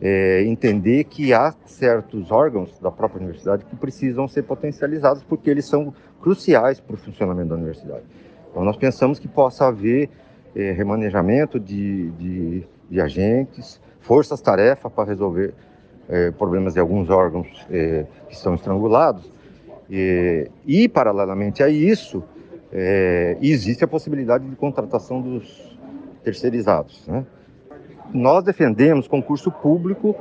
[0.01, 5.65] é, entender que há certos órgãos da própria universidade que precisam ser potencializados porque eles
[5.65, 8.05] são cruciais para o funcionamento da universidade.
[8.51, 10.09] Então, nós pensamos que possa haver
[10.57, 15.53] é, remanejamento de, de, de agentes, forças-tarefa para resolver
[16.09, 19.31] é, problemas de alguns órgãos é, que estão estrangulados.
[19.90, 22.25] E, e, paralelamente a isso,
[22.73, 25.79] é, existe a possibilidade de contratação dos
[26.25, 27.07] terceirizados.
[27.07, 27.25] Né?
[28.12, 30.16] Nós defendemos concurso público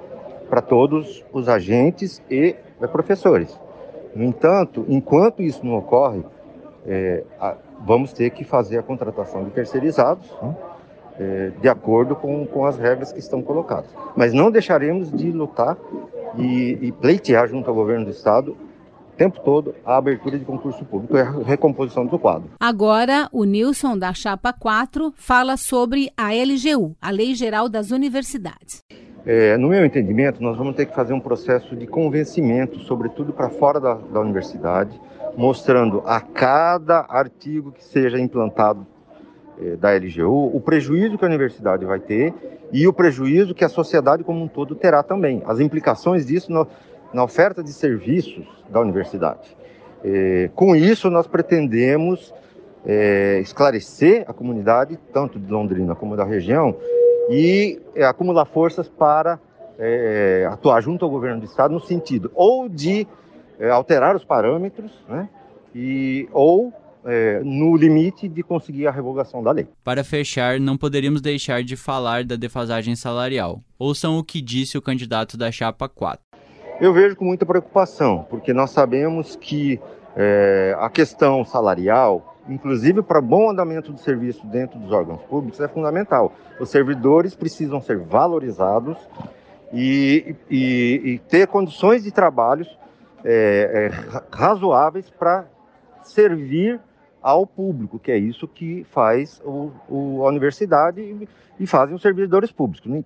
[0.49, 3.59] para todos os agentes e é, professores.
[4.15, 6.23] No entanto, enquanto isso não ocorre,
[6.85, 7.23] é,
[7.85, 10.55] vamos ter que fazer a contratação de terceirizados né,
[11.19, 13.89] é, de acordo com, com as regras que estão colocadas.
[14.15, 15.77] Mas não deixaremos de lutar
[16.37, 20.83] e, e pleitear junto ao governo do Estado o tempo todo a abertura de concurso
[20.83, 22.49] público e a recomposição do quadro.
[22.59, 28.83] Agora, o Nilson da Chapa 4 fala sobre a LGU, a Lei Geral das Universidades.
[29.25, 33.49] É, no meu entendimento, nós vamos ter que fazer um processo de convencimento, sobretudo para
[33.49, 34.99] fora da, da universidade,
[35.37, 38.85] mostrando a cada artigo que seja implantado
[39.59, 42.33] é, da LGU o prejuízo que a universidade vai ter
[42.71, 46.67] e o prejuízo que a sociedade como um todo terá também, as implicações disso no,
[47.13, 49.55] na oferta de serviços da universidade.
[50.03, 52.33] É, com isso, nós pretendemos
[52.85, 56.75] é, esclarecer a comunidade, tanto de Londrina como da região,
[57.29, 59.39] e é, acumular forças para
[59.79, 63.07] é, atuar junto ao governo do estado no sentido ou de
[63.59, 65.29] é, alterar os parâmetros, né,
[65.73, 66.73] e, ou
[67.05, 69.67] é, no limite de conseguir a revogação da lei.
[69.83, 73.61] Para fechar, não poderíamos deixar de falar da defasagem salarial.
[73.77, 76.19] Ouçam o que disse o candidato da Chapa 4.
[76.81, 79.79] Eu vejo com muita preocupação, porque nós sabemos que
[80.15, 85.67] é, a questão salarial, inclusive para bom andamento do serviço dentro dos órgãos públicos, é
[85.67, 86.33] fundamental.
[86.59, 88.97] Os servidores precisam ser valorizados
[89.71, 92.65] e, e, e ter condições de trabalho
[93.25, 93.91] é, é,
[94.31, 95.45] razoáveis para
[96.03, 96.79] servir
[97.21, 101.27] ao público, que é isso que faz o, o, a universidade e,
[101.59, 103.03] e fazem os servidores públicos.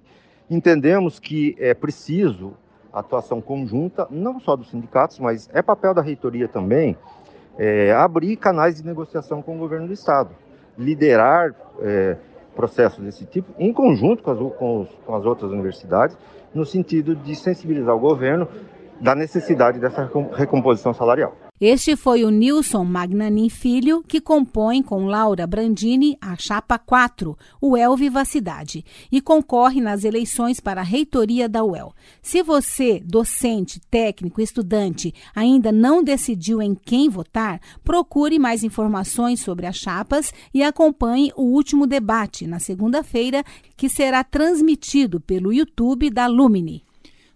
[0.49, 2.53] Entendemos que é preciso
[2.91, 6.97] atuação conjunta, não só dos sindicatos, mas é papel da reitoria também,
[7.57, 10.31] é, abrir canais de negociação com o governo do Estado,
[10.77, 12.17] liderar é,
[12.55, 16.17] processos desse tipo, em conjunto com as, com, os, com as outras universidades,
[16.53, 18.47] no sentido de sensibilizar o governo
[19.01, 21.35] da necessidade dessa recomposição salarial.
[21.61, 27.97] Este foi o Nilson Magnanin Filho, que compõe com Laura Brandini a Chapa 4, UEL
[27.97, 31.93] Vivacidade, e concorre nas eleições para a reitoria da UEL.
[32.21, 39.65] Se você, docente, técnico, estudante, ainda não decidiu em quem votar, procure mais informações sobre
[39.65, 43.43] as chapas e acompanhe o último debate na segunda-feira,
[43.75, 46.85] que será transmitido pelo YouTube da Lumine.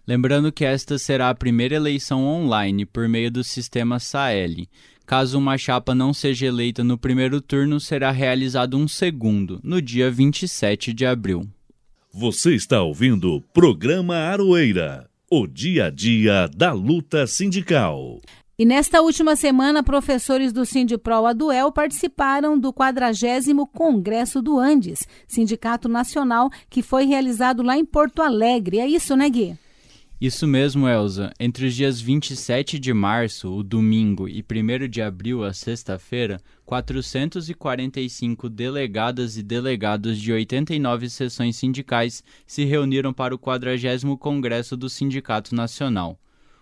[0.06, 4.66] Lembrando que esta será a primeira eleição online por meio do sistema SAEL.
[5.06, 10.10] Caso uma chapa não seja eleita no primeiro turno, será realizado um segundo, no dia
[10.10, 11.48] 27 de abril.
[12.12, 18.20] Você está ouvindo o programa Aroeira, o dia a dia da luta sindical.
[18.58, 25.88] E nesta última semana, professores do Sindipro Aduel participaram do 40 Congresso do Andes, Sindicato
[25.88, 28.78] Nacional, que foi realizado lá em Porto Alegre.
[28.78, 29.58] É isso, né, Gui?
[30.24, 31.34] Isso mesmo, Elza.
[31.38, 38.48] Entre os dias 27 de março, o domingo, e 1 de abril, a sexta-feira, 445
[38.48, 45.54] delegadas e delegados de 89 seções sindicais se reuniram para o 40 Congresso do Sindicato
[45.54, 46.18] Nacional.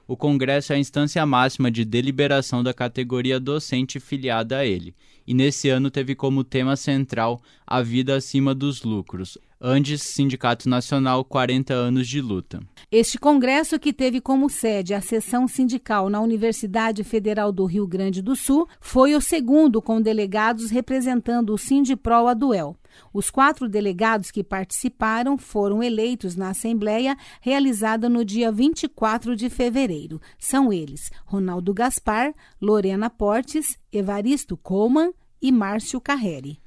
[0.09, 4.93] O Congresso é a instância máxima de deliberação da categoria docente filiada a ele,
[5.27, 11.25] e nesse ano teve como tema central a vida acima dos lucros, Andes Sindicato Nacional
[11.25, 12.61] 40 anos de luta.
[12.91, 18.21] Este congresso, que teve como sede a seção sindical na Universidade Federal do Rio Grande
[18.21, 22.77] do Sul, foi o segundo com delegados representando o Sindipro Aduel.
[23.13, 30.21] Os quatro delegados que participaram foram eleitos na Assembleia realizada no dia 24 de fevereiro.
[30.39, 35.13] São eles Ronaldo Gaspar, Lorena Portes, Evaristo Coleman
[35.43, 36.61] e Márcio Carreri.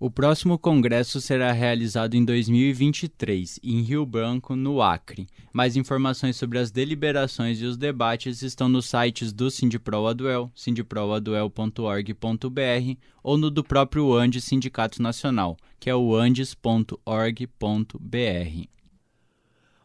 [0.00, 5.26] O próximo congresso será realizado em 2023, em Rio Branco, no Acre.
[5.52, 13.38] Mais informações sobre as deliberações e os debates estão nos sites do Sindiproaduel, sindiproaduel.org.br ou
[13.38, 16.98] no do próprio Andes Sindicato Nacional, que é o andes.org.br.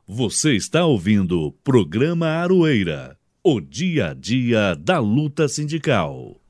[0.08, 6.42] Você está ouvindo o programa Aroeira, o dia a dia da luta sindical.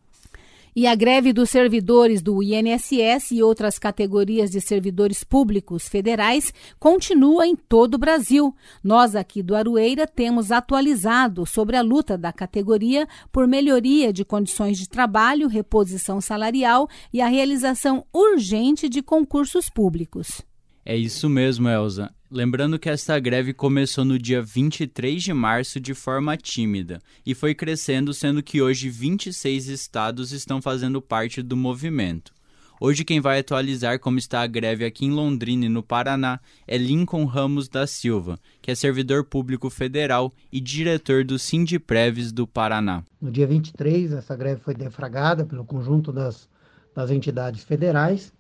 [0.80, 7.46] E a greve dos servidores do INSS e outras categorias de servidores públicos federais continua
[7.46, 8.56] em todo o Brasil.
[8.82, 14.78] Nós aqui do Aroeira temos atualizado sobre a luta da categoria por melhoria de condições
[14.78, 20.49] de trabalho, reposição salarial e a realização urgente de concursos públicos.
[20.90, 22.10] É isso mesmo, Elza.
[22.32, 27.54] Lembrando que esta greve começou no dia 23 de março de forma tímida e foi
[27.54, 32.34] crescendo, sendo que hoje 26 estados estão fazendo parte do movimento.
[32.82, 36.76] Hoje quem vai atualizar como está a greve aqui em Londrina e no Paraná é
[36.76, 43.04] Lincoln Ramos da Silva, que é servidor público federal e diretor do Sindipreves do Paraná.
[43.22, 46.50] No dia 23, essa greve foi defragada pelo conjunto das,
[46.96, 48.34] das entidades federais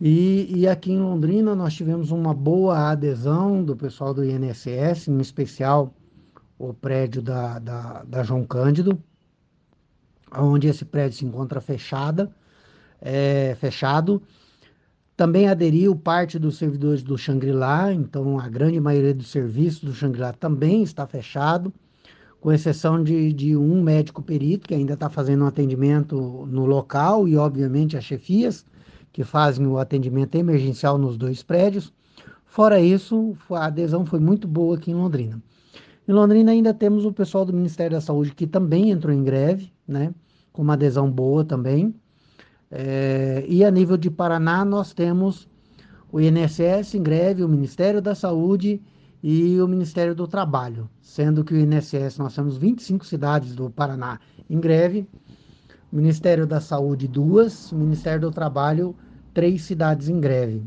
[0.00, 5.18] e, e, aqui em Londrina nós tivemos uma boa adesão do pessoal do INSS, em
[5.18, 5.94] especial
[6.58, 9.02] o prédio da, da, da João Cândido,
[10.36, 12.30] onde esse prédio se encontra fechada,
[13.00, 14.22] é, fechado.
[15.16, 20.34] Também aderiu parte dos servidores do Xangri-Lá, então a grande maioria dos serviços do Xangri-Lá
[20.34, 21.72] também está fechado,
[22.38, 27.26] com exceção de, de um médico perito que ainda está fazendo um atendimento no local
[27.26, 28.66] e, obviamente, as chefias
[29.16, 31.90] que fazem o atendimento emergencial nos dois prédios.
[32.44, 35.42] Fora isso, a adesão foi muito boa aqui em Londrina.
[36.06, 39.72] Em Londrina ainda temos o pessoal do Ministério da Saúde que também entrou em greve,
[39.88, 40.12] né,
[40.52, 41.94] com uma adesão boa também.
[42.70, 45.48] É, e a nível de Paraná, nós temos
[46.12, 48.82] o INSS em greve, o Ministério da Saúde
[49.22, 54.20] e o Ministério do Trabalho, sendo que o INSS nós temos 25 cidades do Paraná
[54.50, 55.08] em greve,
[55.90, 58.94] o Ministério da Saúde duas, o Ministério do Trabalho
[59.36, 60.62] três cidades em greve.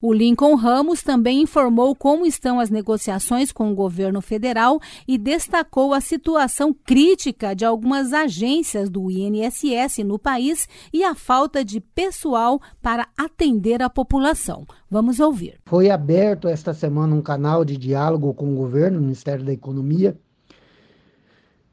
[0.00, 5.92] O Lincoln Ramos também informou como estão as negociações com o governo federal e destacou
[5.92, 12.60] a situação crítica de algumas agências do INSS no país e a falta de pessoal
[12.80, 14.66] para atender a população.
[14.90, 15.58] Vamos ouvir.
[15.66, 20.18] Foi aberto esta semana um canal de diálogo com o governo, o Ministério da Economia,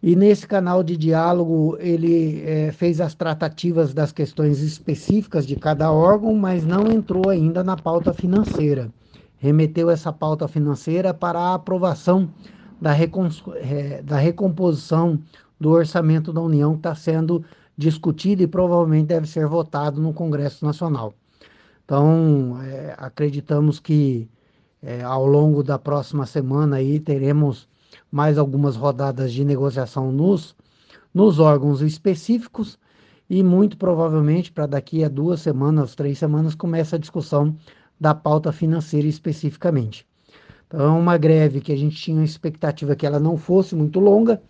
[0.04, 5.92] e nesse canal de diálogo ele é, fez as tratativas das questões específicas de cada
[5.92, 8.92] órgão, mas não entrou ainda na pauta financeira.
[9.38, 12.30] Remeteu essa pauta financeira para a aprovação
[12.82, 15.20] da, é, da recomposição
[15.60, 17.46] do orçamento da União que está sendo
[17.78, 21.14] discutido e provavelmente deve ser votado no Congresso Nacional.
[21.86, 24.28] Então, é, acreditamos que
[25.06, 27.70] ao longo da próxima semana aí teremos
[28.12, 30.56] mais algumas rodadas de negociação nos,
[31.14, 32.78] nos órgãos específicos
[33.30, 37.56] e muito provavelmente para daqui a duas semanas, três semanas, começa a discussão
[38.00, 40.06] da pauta financeira especificamente.
[40.68, 44.00] Então, é uma greve que a gente tinha a expectativa que ela não fosse muito
[44.00, 44.42] longa,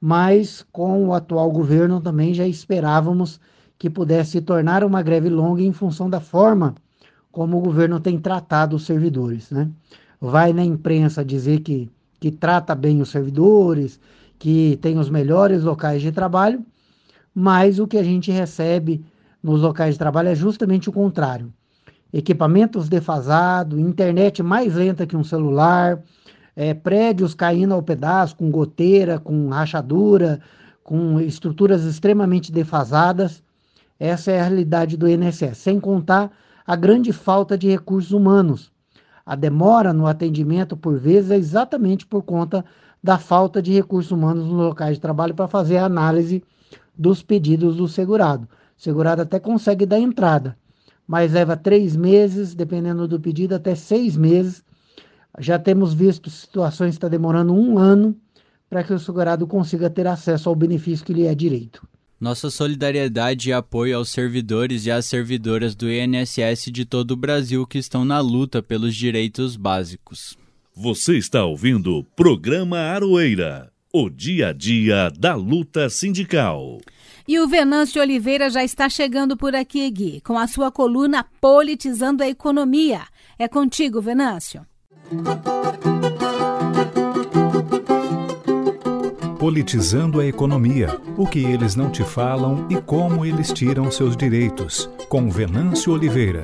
[0.00, 3.40] mas com o atual governo também já esperávamos
[3.78, 6.74] que pudesse se tornar uma greve longa em função da forma
[7.36, 9.50] como o governo tem tratado os servidores.
[9.50, 9.70] Né?
[10.18, 11.90] Vai na imprensa dizer que
[12.26, 14.00] que trata bem os servidores,
[14.36, 16.66] que tem os melhores locais de trabalho,
[17.32, 19.04] mas o que a gente recebe
[19.40, 21.52] nos locais de trabalho é justamente o contrário.
[22.12, 26.02] Equipamentos defasados, internet mais lenta que um celular,
[26.56, 30.40] é, prédios caindo ao pedaço, com goteira, com rachadura,
[30.82, 33.40] com estruturas extremamente defasadas.
[34.00, 36.32] Essa é a realidade do INSS, sem contar
[36.66, 38.72] a grande falta de recursos humanos
[39.26, 42.64] a demora no atendimento, por vezes, é exatamente por conta
[43.02, 46.44] da falta de recursos humanos nos locais de trabalho para fazer a análise
[46.96, 48.48] dos pedidos do segurado.
[48.78, 50.56] O segurado até consegue dar entrada,
[51.08, 54.64] mas leva três meses, dependendo do pedido, até seis meses.
[55.40, 58.16] Já temos visto situações que está demorando um ano
[58.70, 61.86] para que o segurado consiga ter acesso ao benefício que lhe é direito.
[62.18, 67.66] Nossa solidariedade e apoio aos servidores e às servidoras do INSS de todo o Brasil
[67.66, 70.36] que estão na luta pelos direitos básicos.
[70.74, 76.78] Você está ouvindo o programa Aroeira, o dia a dia da luta sindical.
[77.28, 82.22] E o Venâncio Oliveira já está chegando por aqui, Gui, com a sua coluna Politizando
[82.22, 83.02] a Economia.
[83.38, 84.64] É contigo, Venâncio.
[89.46, 94.86] Politizando a economia, o que eles não te falam e como eles tiram seus direitos,
[95.08, 96.42] com Venâncio Oliveira.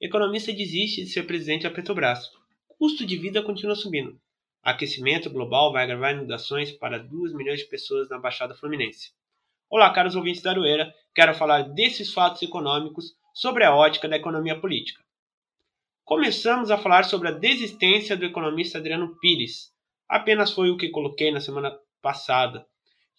[0.00, 2.20] Economista desiste de ser presidente da Petrobras.
[2.78, 4.18] Custo de vida continua subindo.
[4.62, 9.10] Aquecimento global vai agravar inundações para 2 milhões de pessoas na Baixada Fluminense.
[9.68, 10.90] Olá, caros ouvintes da Aroeira.
[11.14, 15.06] Quero falar desses fatos econômicos sobre a ótica da economia política.
[16.08, 19.70] Começamos a falar sobre a desistência do economista Adriano Pires.
[20.08, 22.64] Apenas foi o que coloquei na semana passada,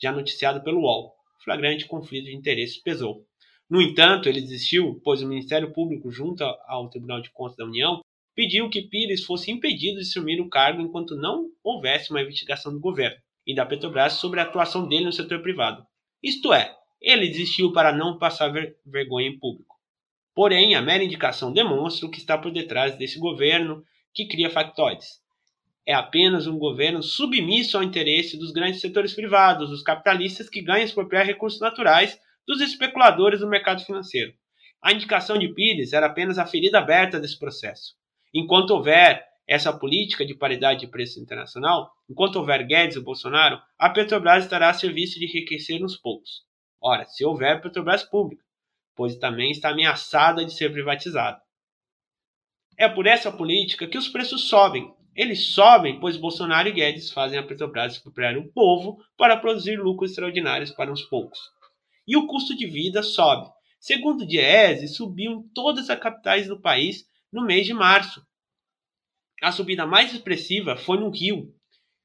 [0.02, 1.14] já noticiado pelo UOL.
[1.44, 3.28] Flagrante conflito de interesses pesou.
[3.70, 8.02] No entanto, ele desistiu, pois o Ministério Público, junto ao Tribunal de Contas da União,
[8.34, 12.80] pediu que Pires fosse impedido de assumir o cargo enquanto não houvesse uma investigação do
[12.80, 15.86] governo e da Petrobras sobre a atuação dele no setor privado.
[16.24, 19.79] Isto é, ele desistiu para não passar ver vergonha em público.
[20.34, 25.22] Porém, a mera indicação demonstra o que está por detrás desse governo que cria factoides.
[25.86, 30.86] É apenas um governo submisso ao interesse dos grandes setores privados, dos capitalistas que ganham
[30.86, 34.34] expropriar recursos naturais dos especuladores do mercado financeiro.
[34.82, 37.96] A indicação de Pires era apenas a ferida aberta desse processo.
[38.34, 43.90] Enquanto houver essa política de paridade de preço internacional, enquanto houver Guedes e Bolsonaro, a
[43.90, 46.44] Petrobras estará a serviço de enriquecer uns poucos.
[46.80, 48.44] Ora, se houver Petrobras pública,
[49.00, 51.42] pois também está ameaçada de ser privatizada.
[52.78, 54.94] É por essa política que os preços sobem.
[55.16, 60.12] Eles sobem pois Bolsonaro e Guedes fazem a Petrobras expropriar o povo para produzir lucros
[60.12, 61.40] extraordinários para uns poucos.
[62.06, 63.50] E o custo de vida sobe.
[63.80, 68.22] Segundo o Diese, subiu em todas as capitais do país no mês de março.
[69.42, 71.56] A subida mais expressiva foi no Rio,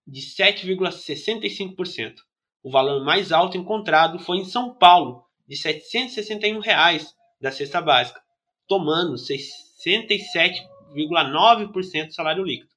[0.06, 2.18] de 7,65%.
[2.62, 8.22] O valor mais alto encontrado foi em São Paulo, de 761 reais da cesta básica,
[8.66, 12.70] tomando 67,9% do salário líquido.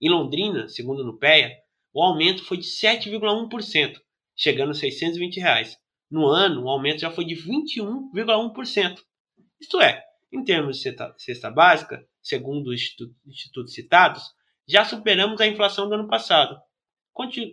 [0.00, 1.52] Em Londrina, segundo o Nupeia,
[1.92, 3.98] o aumento foi de 7,1%,
[4.36, 5.76] chegando a 620 reais.
[6.10, 9.00] No ano, o aumento já foi de 21,1%.
[9.60, 12.94] Isto é, em termos de cesta básica, segundo os
[13.26, 14.22] institutos citados,
[14.68, 16.60] já superamos a inflação do ano passado.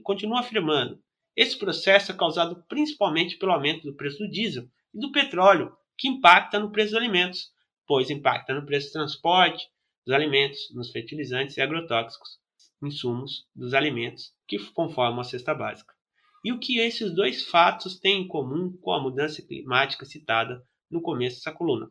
[0.04, 1.02] Continua afirmando,
[1.36, 6.08] esse processo é causado principalmente pelo aumento do preço do diesel e do petróleo, que
[6.08, 7.52] impacta no preço dos alimentos,
[7.88, 9.68] pois impacta no preço do transporte
[10.06, 12.38] dos alimentos, nos fertilizantes e agrotóxicos,
[12.84, 15.94] insumos dos alimentos que conformam a cesta básica.
[16.44, 20.62] E o que esses dois fatos têm em comum com a mudança climática citada
[20.92, 21.90] no começo dessa coluna?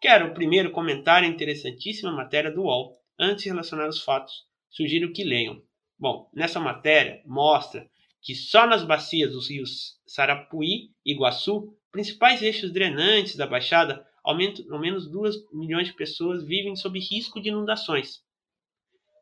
[0.00, 4.46] Quero primeiro comentar a interessantíssima matéria do UOL, antes de relacionar os fatos.
[4.70, 5.60] Sugiro que leiam.
[5.98, 7.86] Bom, nessa matéria mostra
[8.22, 14.36] que só nas bacias dos rios Sarapuí e Iguaçu, principais eixos drenantes da Baixada, ao
[14.36, 18.22] menos 2 milhões de pessoas vivem sob risco de inundações.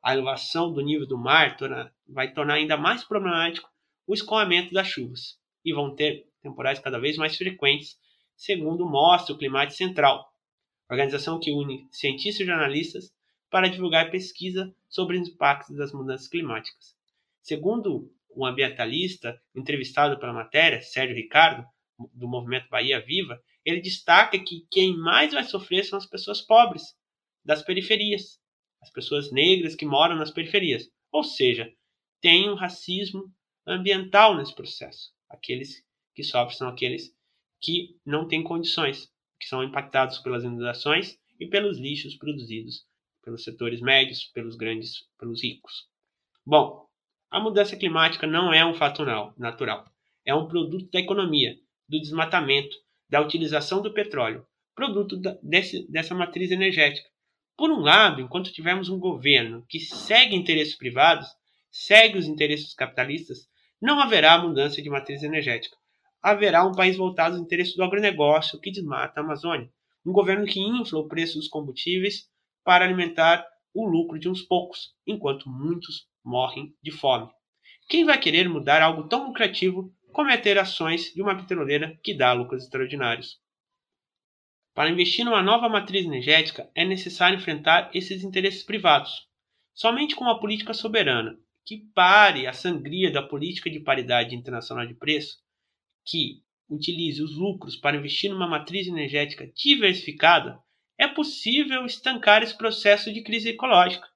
[0.02, 3.70] A elevação do nível do mar torna, vai tornar ainda mais problemático
[4.06, 7.96] o escoamento das chuvas, e vão ter temporais cada vez mais frequentes,
[8.36, 10.32] segundo mostra o Climate Central,
[10.90, 13.12] organização que une cientistas e jornalistas
[13.50, 16.96] para divulgar pesquisa sobre os impactos das mudanças climáticas.
[17.42, 21.66] Segundo um ambientalista entrevistado pela matéria, Sérgio Ricardo,
[22.14, 26.82] do movimento Bahia Viva, ele destaca que quem mais vai sofrer são as pessoas pobres,
[27.44, 28.38] das periferias,
[28.80, 30.88] as pessoas negras que moram nas periferias.
[31.10, 31.72] Ou seja,
[32.20, 33.24] tem um racismo
[33.66, 35.12] ambiental nesse processo.
[35.28, 35.82] Aqueles
[36.14, 37.12] que sofrem são aqueles
[37.60, 39.10] que não têm condições
[39.40, 42.86] que são impactados pelas inundações e pelos lixos produzidos
[43.28, 45.86] pelos setores médios, pelos grandes, pelos ricos.
[46.46, 46.87] Bom,
[47.30, 49.04] a mudança climática não é um fato
[49.36, 49.84] natural,
[50.24, 51.54] é um produto da economia,
[51.88, 52.76] do desmatamento,
[53.08, 57.08] da utilização do petróleo, produto desse, dessa matriz energética.
[57.56, 61.26] Por um lado, enquanto tivermos um governo que segue interesses privados,
[61.70, 63.48] segue os interesses capitalistas,
[63.80, 65.76] não haverá mudança de matriz energética
[66.22, 69.70] haverá um país voltado aos interesses do agronegócio que desmata a Amazônia.
[70.04, 72.28] Um governo que infla o preço dos combustíveis
[72.64, 77.28] para alimentar o lucro de uns poucos, enquanto muitos morrem de fome.
[77.88, 82.14] Quem vai querer mudar algo tão lucrativo como é ter ações de uma petroleira que
[82.14, 83.40] dá lucros extraordinários?
[84.74, 89.26] Para investir numa nova matriz energética, é necessário enfrentar esses interesses privados.
[89.74, 94.94] Somente com uma política soberana, que pare a sangria da política de paridade internacional de
[94.94, 95.38] preço,
[96.06, 100.58] que utilize os lucros para investir numa matriz energética diversificada,
[100.98, 104.06] é possível estancar esse processo de crise ecológica,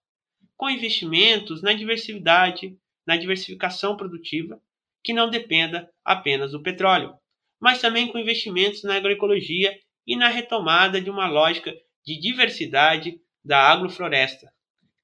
[0.63, 4.63] com investimentos na diversidade na diversificação produtiva,
[5.03, 7.13] que não dependa apenas do petróleo,
[7.61, 11.75] mas também com investimentos na agroecologia e na retomada de uma lógica
[12.07, 14.53] de diversidade da agrofloresta,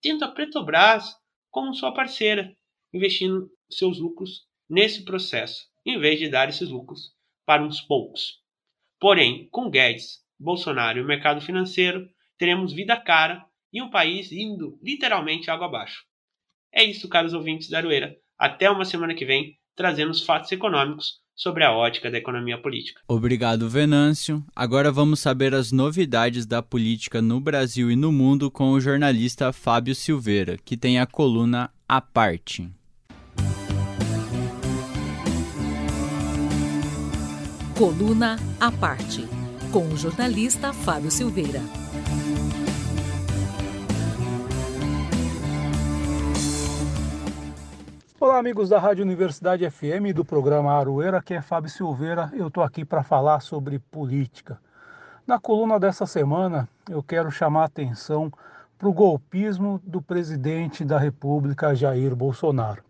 [0.00, 1.16] tendo a Petrobras
[1.50, 2.54] como sua parceira,
[2.94, 7.10] investindo seus lucros nesse processo, em vez de dar esses lucros
[7.44, 8.40] para uns poucos.
[9.00, 14.78] Porém, com Guedes, Bolsonaro e o mercado financeiro, teremos vida cara e um país indo
[14.82, 16.04] literalmente água abaixo.
[16.72, 18.14] É isso, caros ouvintes da Aroeira.
[18.38, 23.00] Até uma semana que vem, trazendo os fatos econômicos sobre a ótica da economia política.
[23.06, 24.44] Obrigado, Venâncio.
[24.54, 29.52] Agora vamos saber as novidades da política no Brasil e no mundo com o jornalista
[29.52, 32.68] Fábio Silveira, que tem a coluna A Parte.
[37.76, 39.24] Coluna A Parte,
[39.72, 41.87] com o jornalista Fábio Silveira.
[48.20, 52.32] Olá, amigos da Rádio Universidade FM do programa Aroeira, aqui é Fábio Silveira.
[52.34, 54.58] Eu estou aqui para falar sobre política.
[55.24, 58.28] Na coluna dessa semana, eu quero chamar a atenção
[58.76, 62.82] para o golpismo do presidente da República, Jair Bolsonaro.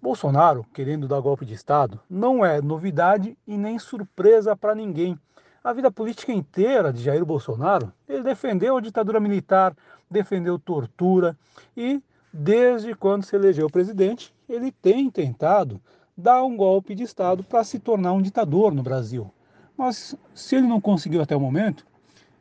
[0.00, 5.18] Bolsonaro, querendo dar golpe de Estado, não é novidade e nem surpresa para ninguém.
[5.62, 9.76] A vida política inteira de Jair Bolsonaro, ele defendeu a ditadura militar,
[10.10, 11.36] defendeu tortura
[11.76, 12.02] e,
[12.32, 15.80] desde quando se elegeu presidente, ele tem tentado
[16.16, 19.30] dar um golpe de Estado para se tornar um ditador no Brasil.
[19.76, 21.86] Mas se ele não conseguiu até o momento,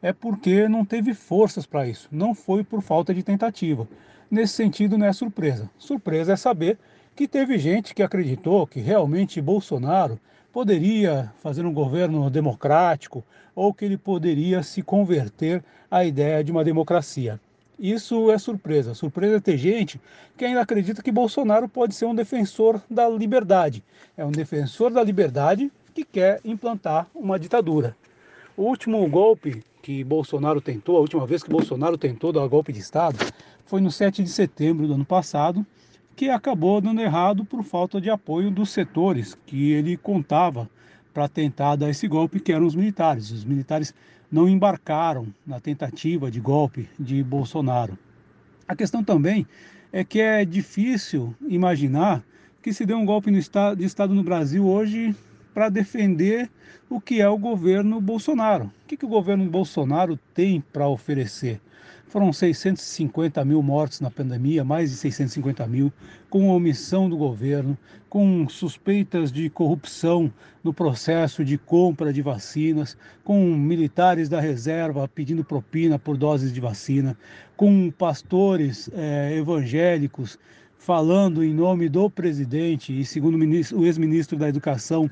[0.01, 3.87] é porque não teve forças para isso, não foi por falta de tentativa.
[4.29, 5.69] Nesse sentido, não é surpresa.
[5.77, 6.77] Surpresa é saber
[7.15, 10.19] que teve gente que acreditou que realmente Bolsonaro
[10.51, 16.63] poderia fazer um governo democrático ou que ele poderia se converter à ideia de uma
[16.63, 17.39] democracia.
[17.77, 18.93] Isso é surpresa.
[18.93, 19.99] Surpresa é ter gente
[20.37, 23.83] que ainda acredita que Bolsonaro pode ser um defensor da liberdade.
[24.15, 27.95] É um defensor da liberdade que quer implantar uma ditadura.
[28.55, 32.79] O último golpe que Bolsonaro tentou, a última vez que Bolsonaro tentou dar golpe de
[32.79, 33.17] Estado,
[33.65, 35.65] foi no 7 de setembro do ano passado,
[36.15, 40.69] que acabou dando errado por falta de apoio dos setores que ele contava
[41.13, 43.31] para tentar dar esse golpe, que eram os militares.
[43.31, 43.93] Os militares
[44.31, 47.97] não embarcaram na tentativa de golpe de Bolsonaro.
[48.67, 49.45] A questão também
[49.91, 52.23] é que é difícil imaginar
[52.61, 55.15] que se dê um golpe no estado, de Estado no Brasil hoje
[55.55, 56.51] para defender
[56.89, 58.65] o que é o governo Bolsonaro.
[58.65, 61.61] O que, que o governo Bolsonaro tem para oferecer?
[62.07, 65.93] Foram 650 mil mortes na pandemia, mais de 650 mil,
[66.29, 67.77] com omissão do governo,
[68.09, 70.31] com suspeitas de corrupção
[70.61, 76.59] no processo de compra de vacinas, com militares da reserva pedindo propina por doses de
[76.59, 77.17] vacina,
[77.55, 80.37] com pastores eh, evangélicos
[80.85, 85.09] falando em nome do presidente e, segundo o, o ex-ministro da Educação,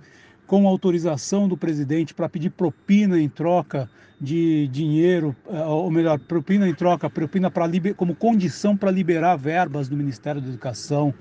[0.48, 3.90] com autorização do presidente para pedir propina em troca
[4.20, 9.90] de dinheiro, eh, ou melhor, propina em troca, propina para como condição para liberar verbas
[9.90, 11.14] do Ministério da Educação.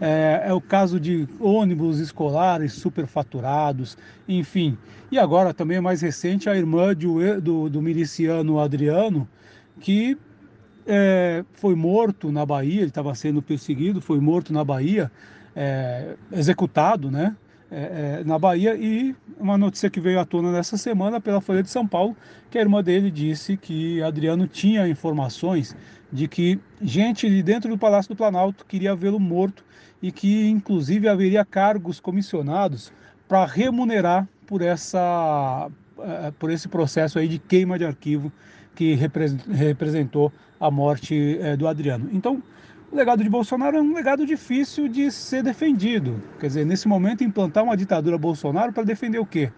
[0.00, 3.96] É, é, o caso de ônibus escolares superfaturados,
[4.26, 4.76] enfim.
[5.10, 7.06] E agora também é mais recente a irmã de,
[7.42, 9.28] do, do miliciano Adriano,
[9.80, 10.16] que
[10.86, 15.10] é, foi morto na Bahia, ele estava sendo perseguido, foi morto na Bahia,
[15.54, 17.36] é, executado, né?
[17.70, 21.62] É, é, na Bahia e uma notícia que veio à tona nessa semana pela Folha
[21.62, 22.16] de São Paulo,
[22.50, 25.76] que a irmã dele disse que Adriano tinha informações
[26.12, 29.64] de que gente de dentro do Palácio do Planalto queria vê-lo morto
[30.00, 32.92] e que inclusive haveria cargos comissionados
[33.26, 38.30] para remunerar por essa é, por esse processo aí de queima de arquivo
[38.74, 38.94] que
[39.48, 42.10] representou a morte é, do Adriano.
[42.12, 42.42] Então,
[42.96, 46.18] o legado de Bolsonaro é um legado difícil de ser defendido.
[46.40, 49.52] Quer dizer, nesse momento, implantar uma ditadura Bolsonaro para defender o quê?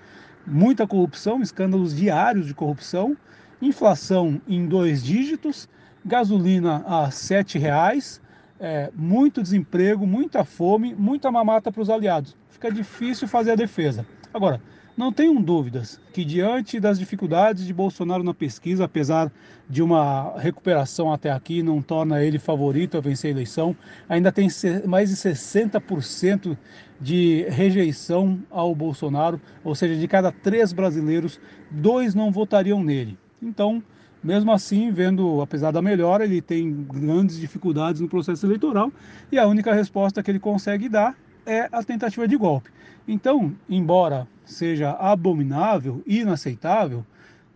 [0.45, 3.17] Muita corrupção, escândalos diários de corrupção,
[3.63, 5.69] inflação em dois dígitos,
[6.05, 8.21] gasolina a sete reais,
[8.59, 12.37] é, muito desemprego, muita fome, muita mamata para os aliados.
[12.51, 14.05] Fica difícil fazer a defesa.
[14.35, 14.61] Agora,
[14.99, 19.31] não tenham dúvidas que, diante das dificuldades de Bolsonaro na pesquisa, apesar
[19.71, 23.77] de uma recuperação até aqui, não torna ele favorito a vencer a eleição,
[24.09, 24.49] ainda tem
[24.85, 26.59] mais de 60%
[27.01, 31.39] de rejeição ao Bolsonaro, ou seja, de cada três brasileiros,
[31.71, 33.17] dois não votariam nele.
[33.41, 33.81] Então,
[34.21, 38.93] mesmo assim, vendo, apesar da melhora, ele tem grandes dificuldades no processo eleitoral
[39.31, 42.69] e a única resposta que ele consegue dar é a tentativa de golpe.
[43.09, 47.07] Então, embora seja abominável e inaceitável,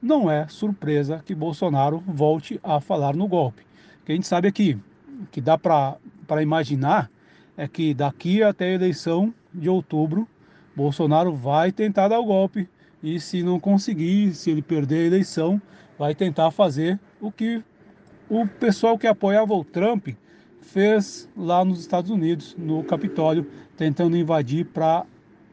[0.00, 3.62] não é surpresa que Bolsonaro volte a falar no golpe.
[4.00, 4.78] O que a gente sabe aqui,
[5.30, 7.10] que dá para imaginar,
[7.54, 10.26] é que daqui até a eleição de outubro,
[10.74, 12.66] Bolsonaro vai tentar dar o golpe
[13.02, 15.60] e se não conseguir, se ele perder a eleição,
[15.98, 17.62] vai tentar fazer o que
[18.30, 20.08] o pessoal que apoiava o Trump
[20.62, 23.46] fez lá nos Estados Unidos, no Capitólio,
[23.76, 25.04] tentando invadir para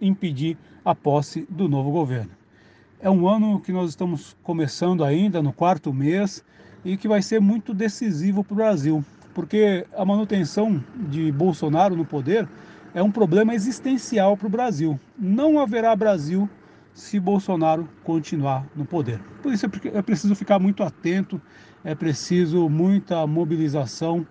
[0.01, 2.31] impedir a posse do novo governo.
[2.99, 6.43] É um ano que nós estamos começando ainda, no quarto mês,
[6.83, 12.05] e que vai ser muito decisivo para o Brasil, porque a manutenção de Bolsonaro no
[12.05, 12.47] poder
[12.93, 14.99] é um problema existencial para o Brasil.
[15.17, 16.49] Não haverá Brasil
[16.93, 19.19] se Bolsonaro continuar no poder.
[19.41, 21.41] Por isso é preciso ficar muito atento,
[21.83, 24.25] é preciso muita mobilização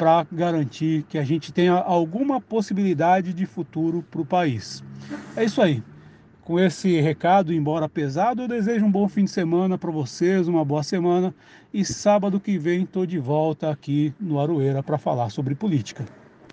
[0.00, 4.82] para garantir que a gente tenha alguma possibilidade de futuro para o país.
[5.36, 5.82] É isso aí.
[6.40, 10.64] Com esse recado, embora pesado, eu desejo um bom fim de semana para vocês, uma
[10.64, 11.34] boa semana.
[11.70, 16.06] E sábado que vem estou de volta aqui no Aroeira para falar sobre política.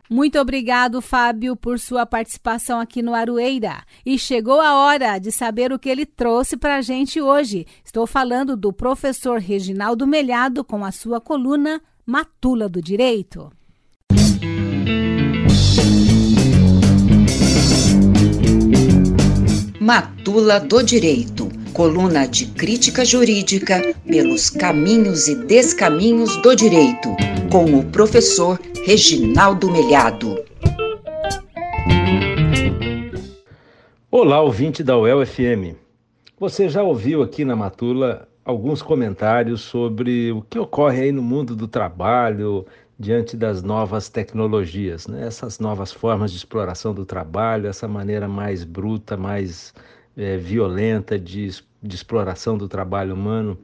[0.09, 3.81] Muito obrigado, Fábio, por sua participação aqui no Aroeira.
[4.05, 7.65] E chegou a hora de saber o que ele trouxe para a gente hoje.
[7.81, 13.51] Estou falando do professor Reginaldo Melhado com a sua coluna Matula do Direito.
[19.81, 27.09] Matula do Direito, coluna de crítica jurídica pelos caminhos e descaminhos do direito,
[27.51, 30.33] com o professor Reginaldo Melhado.
[34.09, 35.75] Olá, ouvinte da UEL-FM.
[36.39, 41.53] Você já ouviu aqui na Matula alguns comentários sobre o que ocorre aí no mundo
[41.53, 42.65] do trabalho
[42.97, 45.27] diante das novas tecnologias, né?
[45.27, 49.73] essas novas formas de exploração do trabalho, essa maneira mais bruta, mais
[50.15, 51.49] é, violenta de,
[51.83, 53.57] de, exploração do trabalho humano,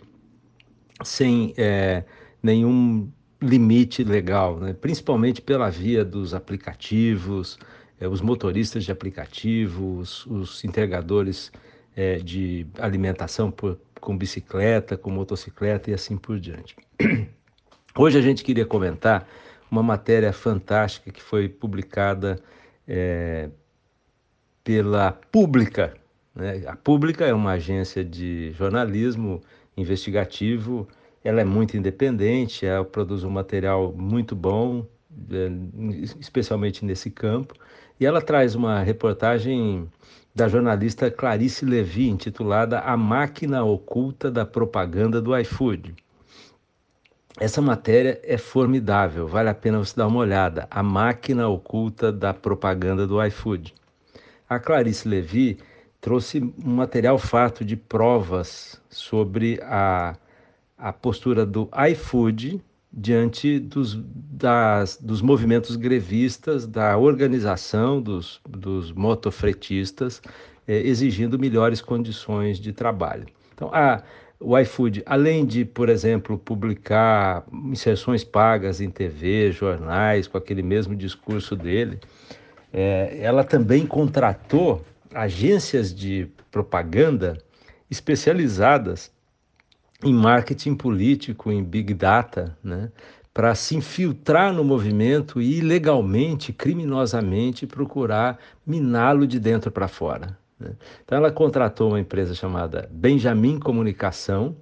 [1.02, 2.04] sem é,
[2.44, 3.10] nenhum
[3.42, 4.74] limite legal, né?
[4.74, 7.58] principalmente pela via dos aplicativos,
[8.02, 11.54] é, os motoristas de aplicativos, os entregadores
[12.26, 16.76] de alimentação por com bicicleta, com motocicleta e assim por diante.
[17.98, 19.28] Hoje a gente queria comentar
[19.72, 22.40] uma matéria fantástica que foi publicada
[22.88, 23.50] é,
[24.64, 25.94] pela Pública.
[26.36, 26.64] Né?
[26.68, 29.42] A Pública é uma agência de jornalismo
[29.76, 30.88] investigativo,
[31.24, 34.86] ela é muito independente, ela produz um material muito bom,
[35.32, 35.50] é,
[36.20, 37.56] especialmente nesse campo,
[38.00, 39.88] e ela traz uma reportagem
[40.36, 45.96] da jornalista Clarice Levi, intitulada A Máquina Oculta da Propaganda do iFood.
[47.40, 50.68] Essa matéria é formidável, vale a pena você dar uma olhada.
[50.72, 53.74] A Máquina Oculta da Propaganda do iFood.
[54.50, 55.60] A Clarice Levi
[56.02, 60.16] trouxe um material fato de provas sobre a,
[60.78, 62.62] a postura do iFood
[62.94, 70.22] diante dos, das, dos movimentos grevistas, da organização dos, dos motofretistas,
[70.68, 73.26] eh, exigindo melhores condições de trabalho.
[73.56, 74.04] Então, a,
[74.40, 80.96] o iFood, além de, por exemplo, publicar inserções pagas em TV, jornais, com aquele mesmo
[80.96, 82.00] discurso dele,
[82.72, 87.38] eh, ela também contratou agências de propaganda
[87.90, 89.12] especializadas
[90.04, 92.92] em marketing político, em big data, né?
[93.34, 100.38] para se infiltrar no movimento e ilegalmente, criminosamente, procurar miná-lo de dentro para fora.
[100.60, 100.72] Né?
[101.04, 104.56] Então, ela contratou uma empresa chamada Benjamin Comunicação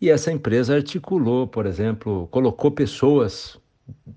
[0.00, 3.58] e essa empresa articulou, por exemplo, colocou pessoas,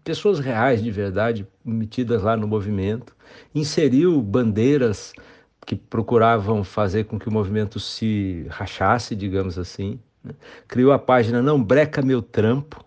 [0.03, 3.15] pessoas reais de verdade, metidas lá no movimento,
[3.55, 5.13] inseriu bandeiras
[5.65, 9.99] que procuravam fazer com que o movimento se rachasse, digamos assim?
[10.67, 12.83] Criou a página Não Breca Meu Trampo,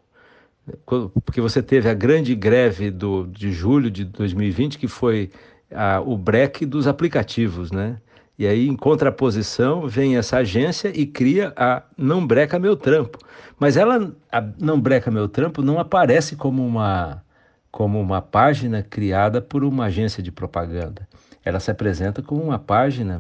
[1.25, 5.31] porque você teve a grande greve do, de julho de 2020, que foi
[5.73, 7.99] a, o break dos aplicativos, né?
[8.39, 13.19] E aí, em contraposição, vem essa agência e cria a Não Breca Meu Trampo.
[13.59, 17.25] Mas ela, a Não Breca Meu Trampo, não aparece como uma,
[17.73, 21.09] como uma página criada por uma agência de propaganda.
[21.45, 23.19] Ela se apresenta como uma página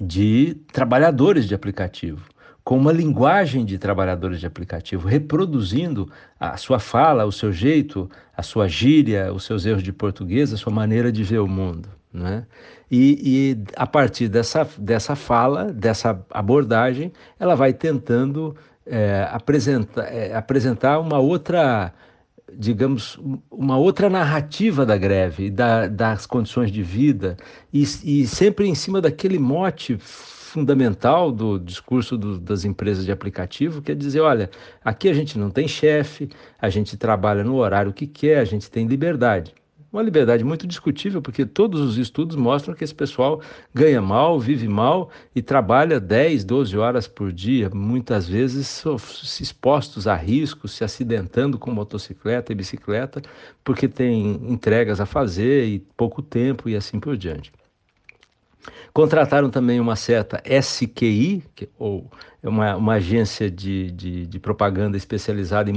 [0.00, 2.26] de trabalhadores de aplicativo
[2.66, 8.42] com uma linguagem de trabalhadores de aplicativo, reproduzindo a sua fala, o seu jeito, a
[8.42, 11.88] sua gíria, os seus erros de português, a sua maneira de ver o mundo.
[12.12, 12.44] Né?
[12.90, 20.34] E, e a partir dessa, dessa fala, dessa abordagem, ela vai tentando é, apresentar, é,
[20.34, 21.94] apresentar uma outra,
[22.52, 23.16] digamos,
[23.48, 27.36] uma outra narrativa da greve, da, das condições de vida,
[27.72, 30.00] e, e sempre em cima daquele mote
[30.56, 34.48] fundamental do discurso do, das empresas de aplicativo, que é dizer, olha,
[34.82, 38.70] aqui a gente não tem chefe, a gente trabalha no horário que quer, a gente
[38.70, 39.54] tem liberdade.
[39.92, 43.42] Uma liberdade muito discutível, porque todos os estudos mostram que esse pessoal
[43.74, 48.82] ganha mal, vive mal e trabalha 10, 12 horas por dia, muitas vezes
[49.38, 53.20] expostos a riscos, se acidentando com motocicleta e bicicleta,
[53.62, 57.52] porque tem entregas a fazer e pouco tempo e assim por diante.
[58.92, 62.10] Contrataram também uma certa SQI, que, ou
[62.42, 65.74] é uma, uma agência de, de, de, propaganda especializada em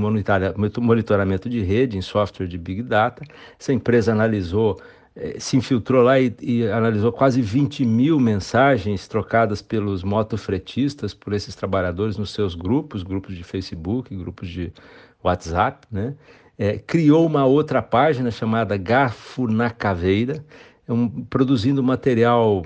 [0.79, 3.23] monitoramento de rede, em software de Big Data.
[3.59, 4.79] Essa empresa analisou,
[5.15, 11.33] eh, se infiltrou lá e, e, analisou quase 20 mil mensagens trocadas pelos motofretistas, por
[11.33, 14.71] esses trabalhadores nos seus grupos, grupos de Facebook, grupos de
[15.23, 16.13] WhatsApp, né?
[16.61, 20.43] É, criou uma outra página chamada Garfo na Caveira,
[20.93, 22.63] um, produzindo material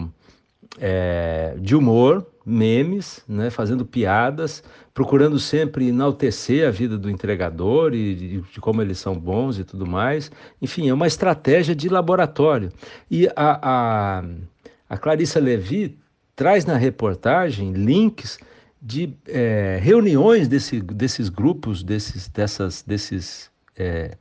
[0.80, 4.64] é, de humor, memes, né, fazendo piadas,
[4.94, 9.64] procurando sempre enaltecer a vida do entregador e de, de, como eles são bons e
[9.64, 10.32] tudo mais.
[10.62, 12.72] Enfim, é uma estratégia de laboratório.
[13.10, 14.24] E a, a,
[14.90, 15.98] a Clarissa Levi
[16.36, 18.40] traz na reportagem links
[18.82, 24.18] de é, reuniões desse, desses grupos, desses, dessas, desses é,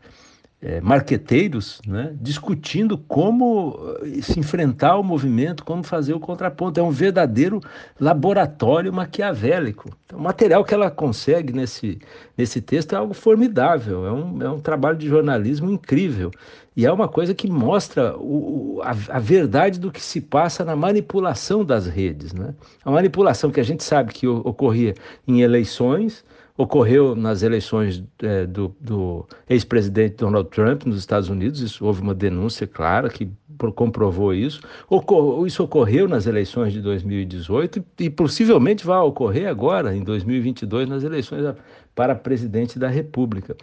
[0.62, 6.78] é, marqueteiros né, discutindo como eh, se enfrentar ao movimento, como fazer o contraponto.
[6.78, 7.60] É um verdadeiro
[7.98, 9.90] laboratório maquiavélico.
[10.06, 11.98] Então, o material que ela consegue nesse,
[12.38, 16.30] nesse texto é algo formidável, é um, é um trabalho de jornalismo incrível.
[16.76, 20.76] E é uma coisa que mostra o, a, a, verdade do que se passa na
[20.76, 22.32] manipulação das redes.
[22.32, 22.54] Né?
[22.84, 24.94] A manipulação que a gente sabe que ocorria
[25.26, 26.24] em eleições,
[26.56, 32.14] ocorreu nas eleições é, do, do ex-presidente Donald Trump nos Estados Unidos, isso, houve uma
[32.14, 33.30] denúncia clara que
[33.74, 34.60] comprovou isso.
[34.88, 41.04] Ocor isso ocorreu nas eleições de 2018 e, possivelmente vai ocorrer agora, em 2022, nas
[41.04, 41.54] eleições
[41.94, 43.56] para presidente da República.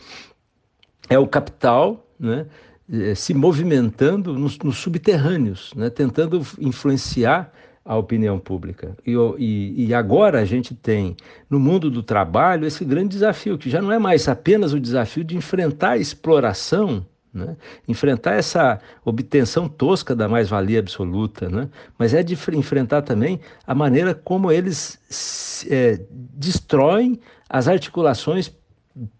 [1.09, 2.45] É o capital né,
[2.91, 7.51] eh, se movimentando nos, nos subterrâneos, né, tentando influenciar
[7.89, 8.95] a opinião pública.
[9.03, 11.17] E, e, e, agora a gente tem,
[11.49, 15.23] no mundo do trabalho, esse grande desafio, que já não é mais apenas o desafio
[15.23, 17.57] de enfrentar a exploração, né?
[17.87, 21.67] enfrentar essa obtenção tosca da mais-valia absoluta, né?
[21.97, 27.19] mas é de enfrentar também a maneira como eles é, destroem
[27.49, 28.55] as articulações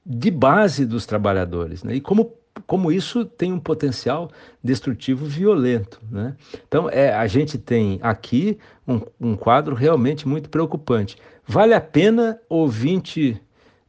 [0.06, 1.96] de base dos trabalhadores né?
[1.96, 4.30] e como como isso tem um potencial
[4.64, 6.00] destrutivo violento.
[6.12, 6.36] Né?
[6.68, 8.58] Então, é, a gente tem aqui
[8.88, 11.18] um, um quadro realmente muito preocupante.
[11.46, 13.42] Vale a pena, ouvinte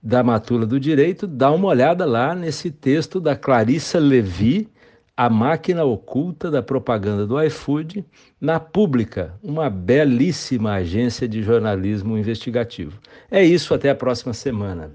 [0.03, 4.69] da Matula do Direito, dar uma olhada lá nesse texto da Clarissa Levi,
[5.17, 8.05] A Máquina Oculta da Propaganda do iFood,
[8.41, 12.99] na Pública, uma belíssima agência de jornalismo investigativo.
[13.31, 14.91] É isso, até a próxima semana.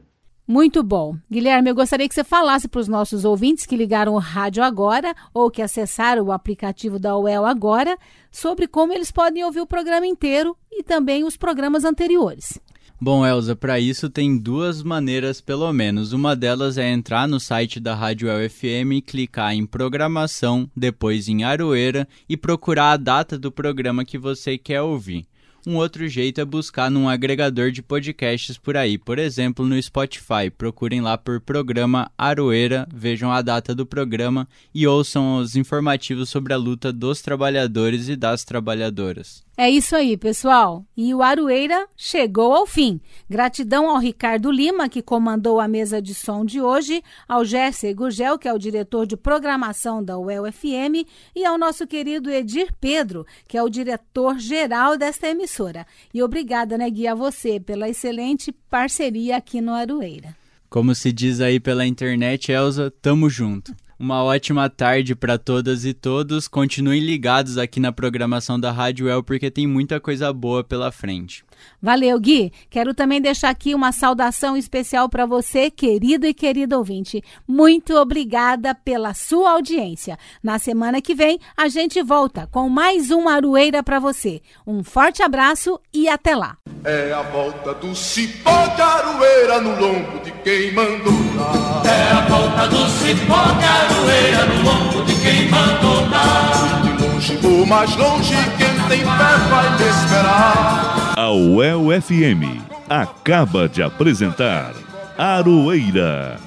[0.47, 1.17] Muito bom.
[1.29, 5.15] Guilherme, eu gostaria que você falasse para os nossos ouvintes que ligaram o rádio agora
[5.33, 7.97] ou que acessaram o aplicativo da UEL agora
[8.31, 12.59] sobre como eles podem ouvir o programa inteiro e também os programas anteriores.
[13.01, 16.13] Bom, Elza, para isso tem duas maneiras pelo menos.
[16.13, 21.43] Uma delas é entrar no site da Rádio El FM, clicar em programação, depois em
[21.43, 25.25] Aroeira e procurar a data do programa que você quer ouvir.
[25.67, 30.49] Um outro jeito é buscar num agregador de podcasts por aí, por exemplo, no Spotify.
[30.55, 36.53] Procurem lá por programa Aroeira, vejam a data do programa e ouçam os informativos sobre
[36.53, 39.44] a luta dos trabalhadores e das trabalhadoras.
[39.57, 40.85] É isso aí, pessoal.
[40.97, 42.99] E o Aroeira chegou ao fim.
[43.29, 48.37] Gratidão ao Ricardo Lima, que comandou a mesa de som de hoje, ao Gerson Gugel,
[48.37, 53.25] que é o diretor de programação da UEL FM, e ao nosso querido Edir Pedro,
[53.47, 55.87] que é o diretor-geral desta emissora.
[56.13, 60.35] E obrigada, né, Gui, a você pela excelente parceria aqui no Aroeira.
[60.69, 63.73] Como se diz aí pela internet, Elza, tamo junto.
[63.97, 66.49] Uma ótima tarde para todas e todos.
[66.49, 71.44] Continuem ligados aqui na programação da Rádio El porque tem muita coisa boa pela frente.
[71.81, 72.51] Valeu, Gui.
[72.69, 77.23] Quero também deixar aqui uma saudação especial para você, querido e querido ouvinte.
[77.47, 80.17] Muito obrigada pela sua audiência.
[80.41, 84.41] Na semana que vem, a gente volta com mais um Aroeira para você.
[84.65, 86.57] Um forte abraço e até lá.
[86.83, 91.81] É a volta do cipó de aroeira no lombo de quem mandou dar.
[91.85, 96.94] É a volta do cipó de aroeira no lombo de quem mandou dar.
[97.41, 101.13] Por mais longe, quem tem fé vai te esperar.
[101.17, 104.73] A UEL FM acaba de apresentar
[105.17, 106.39] Aroeira,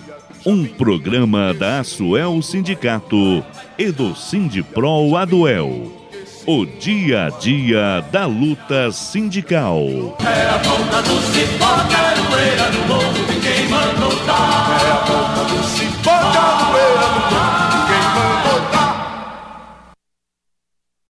[0.45, 3.45] um programa da Asuel Sindicato
[3.79, 5.93] e do Sindipro Aduel.
[6.47, 10.17] O dia a dia da luta sindical.
[10.21, 14.79] É a ponta do cipó, caroeira é no morro de quem mandou dar.
[14.83, 15.88] É a ponta do cipó.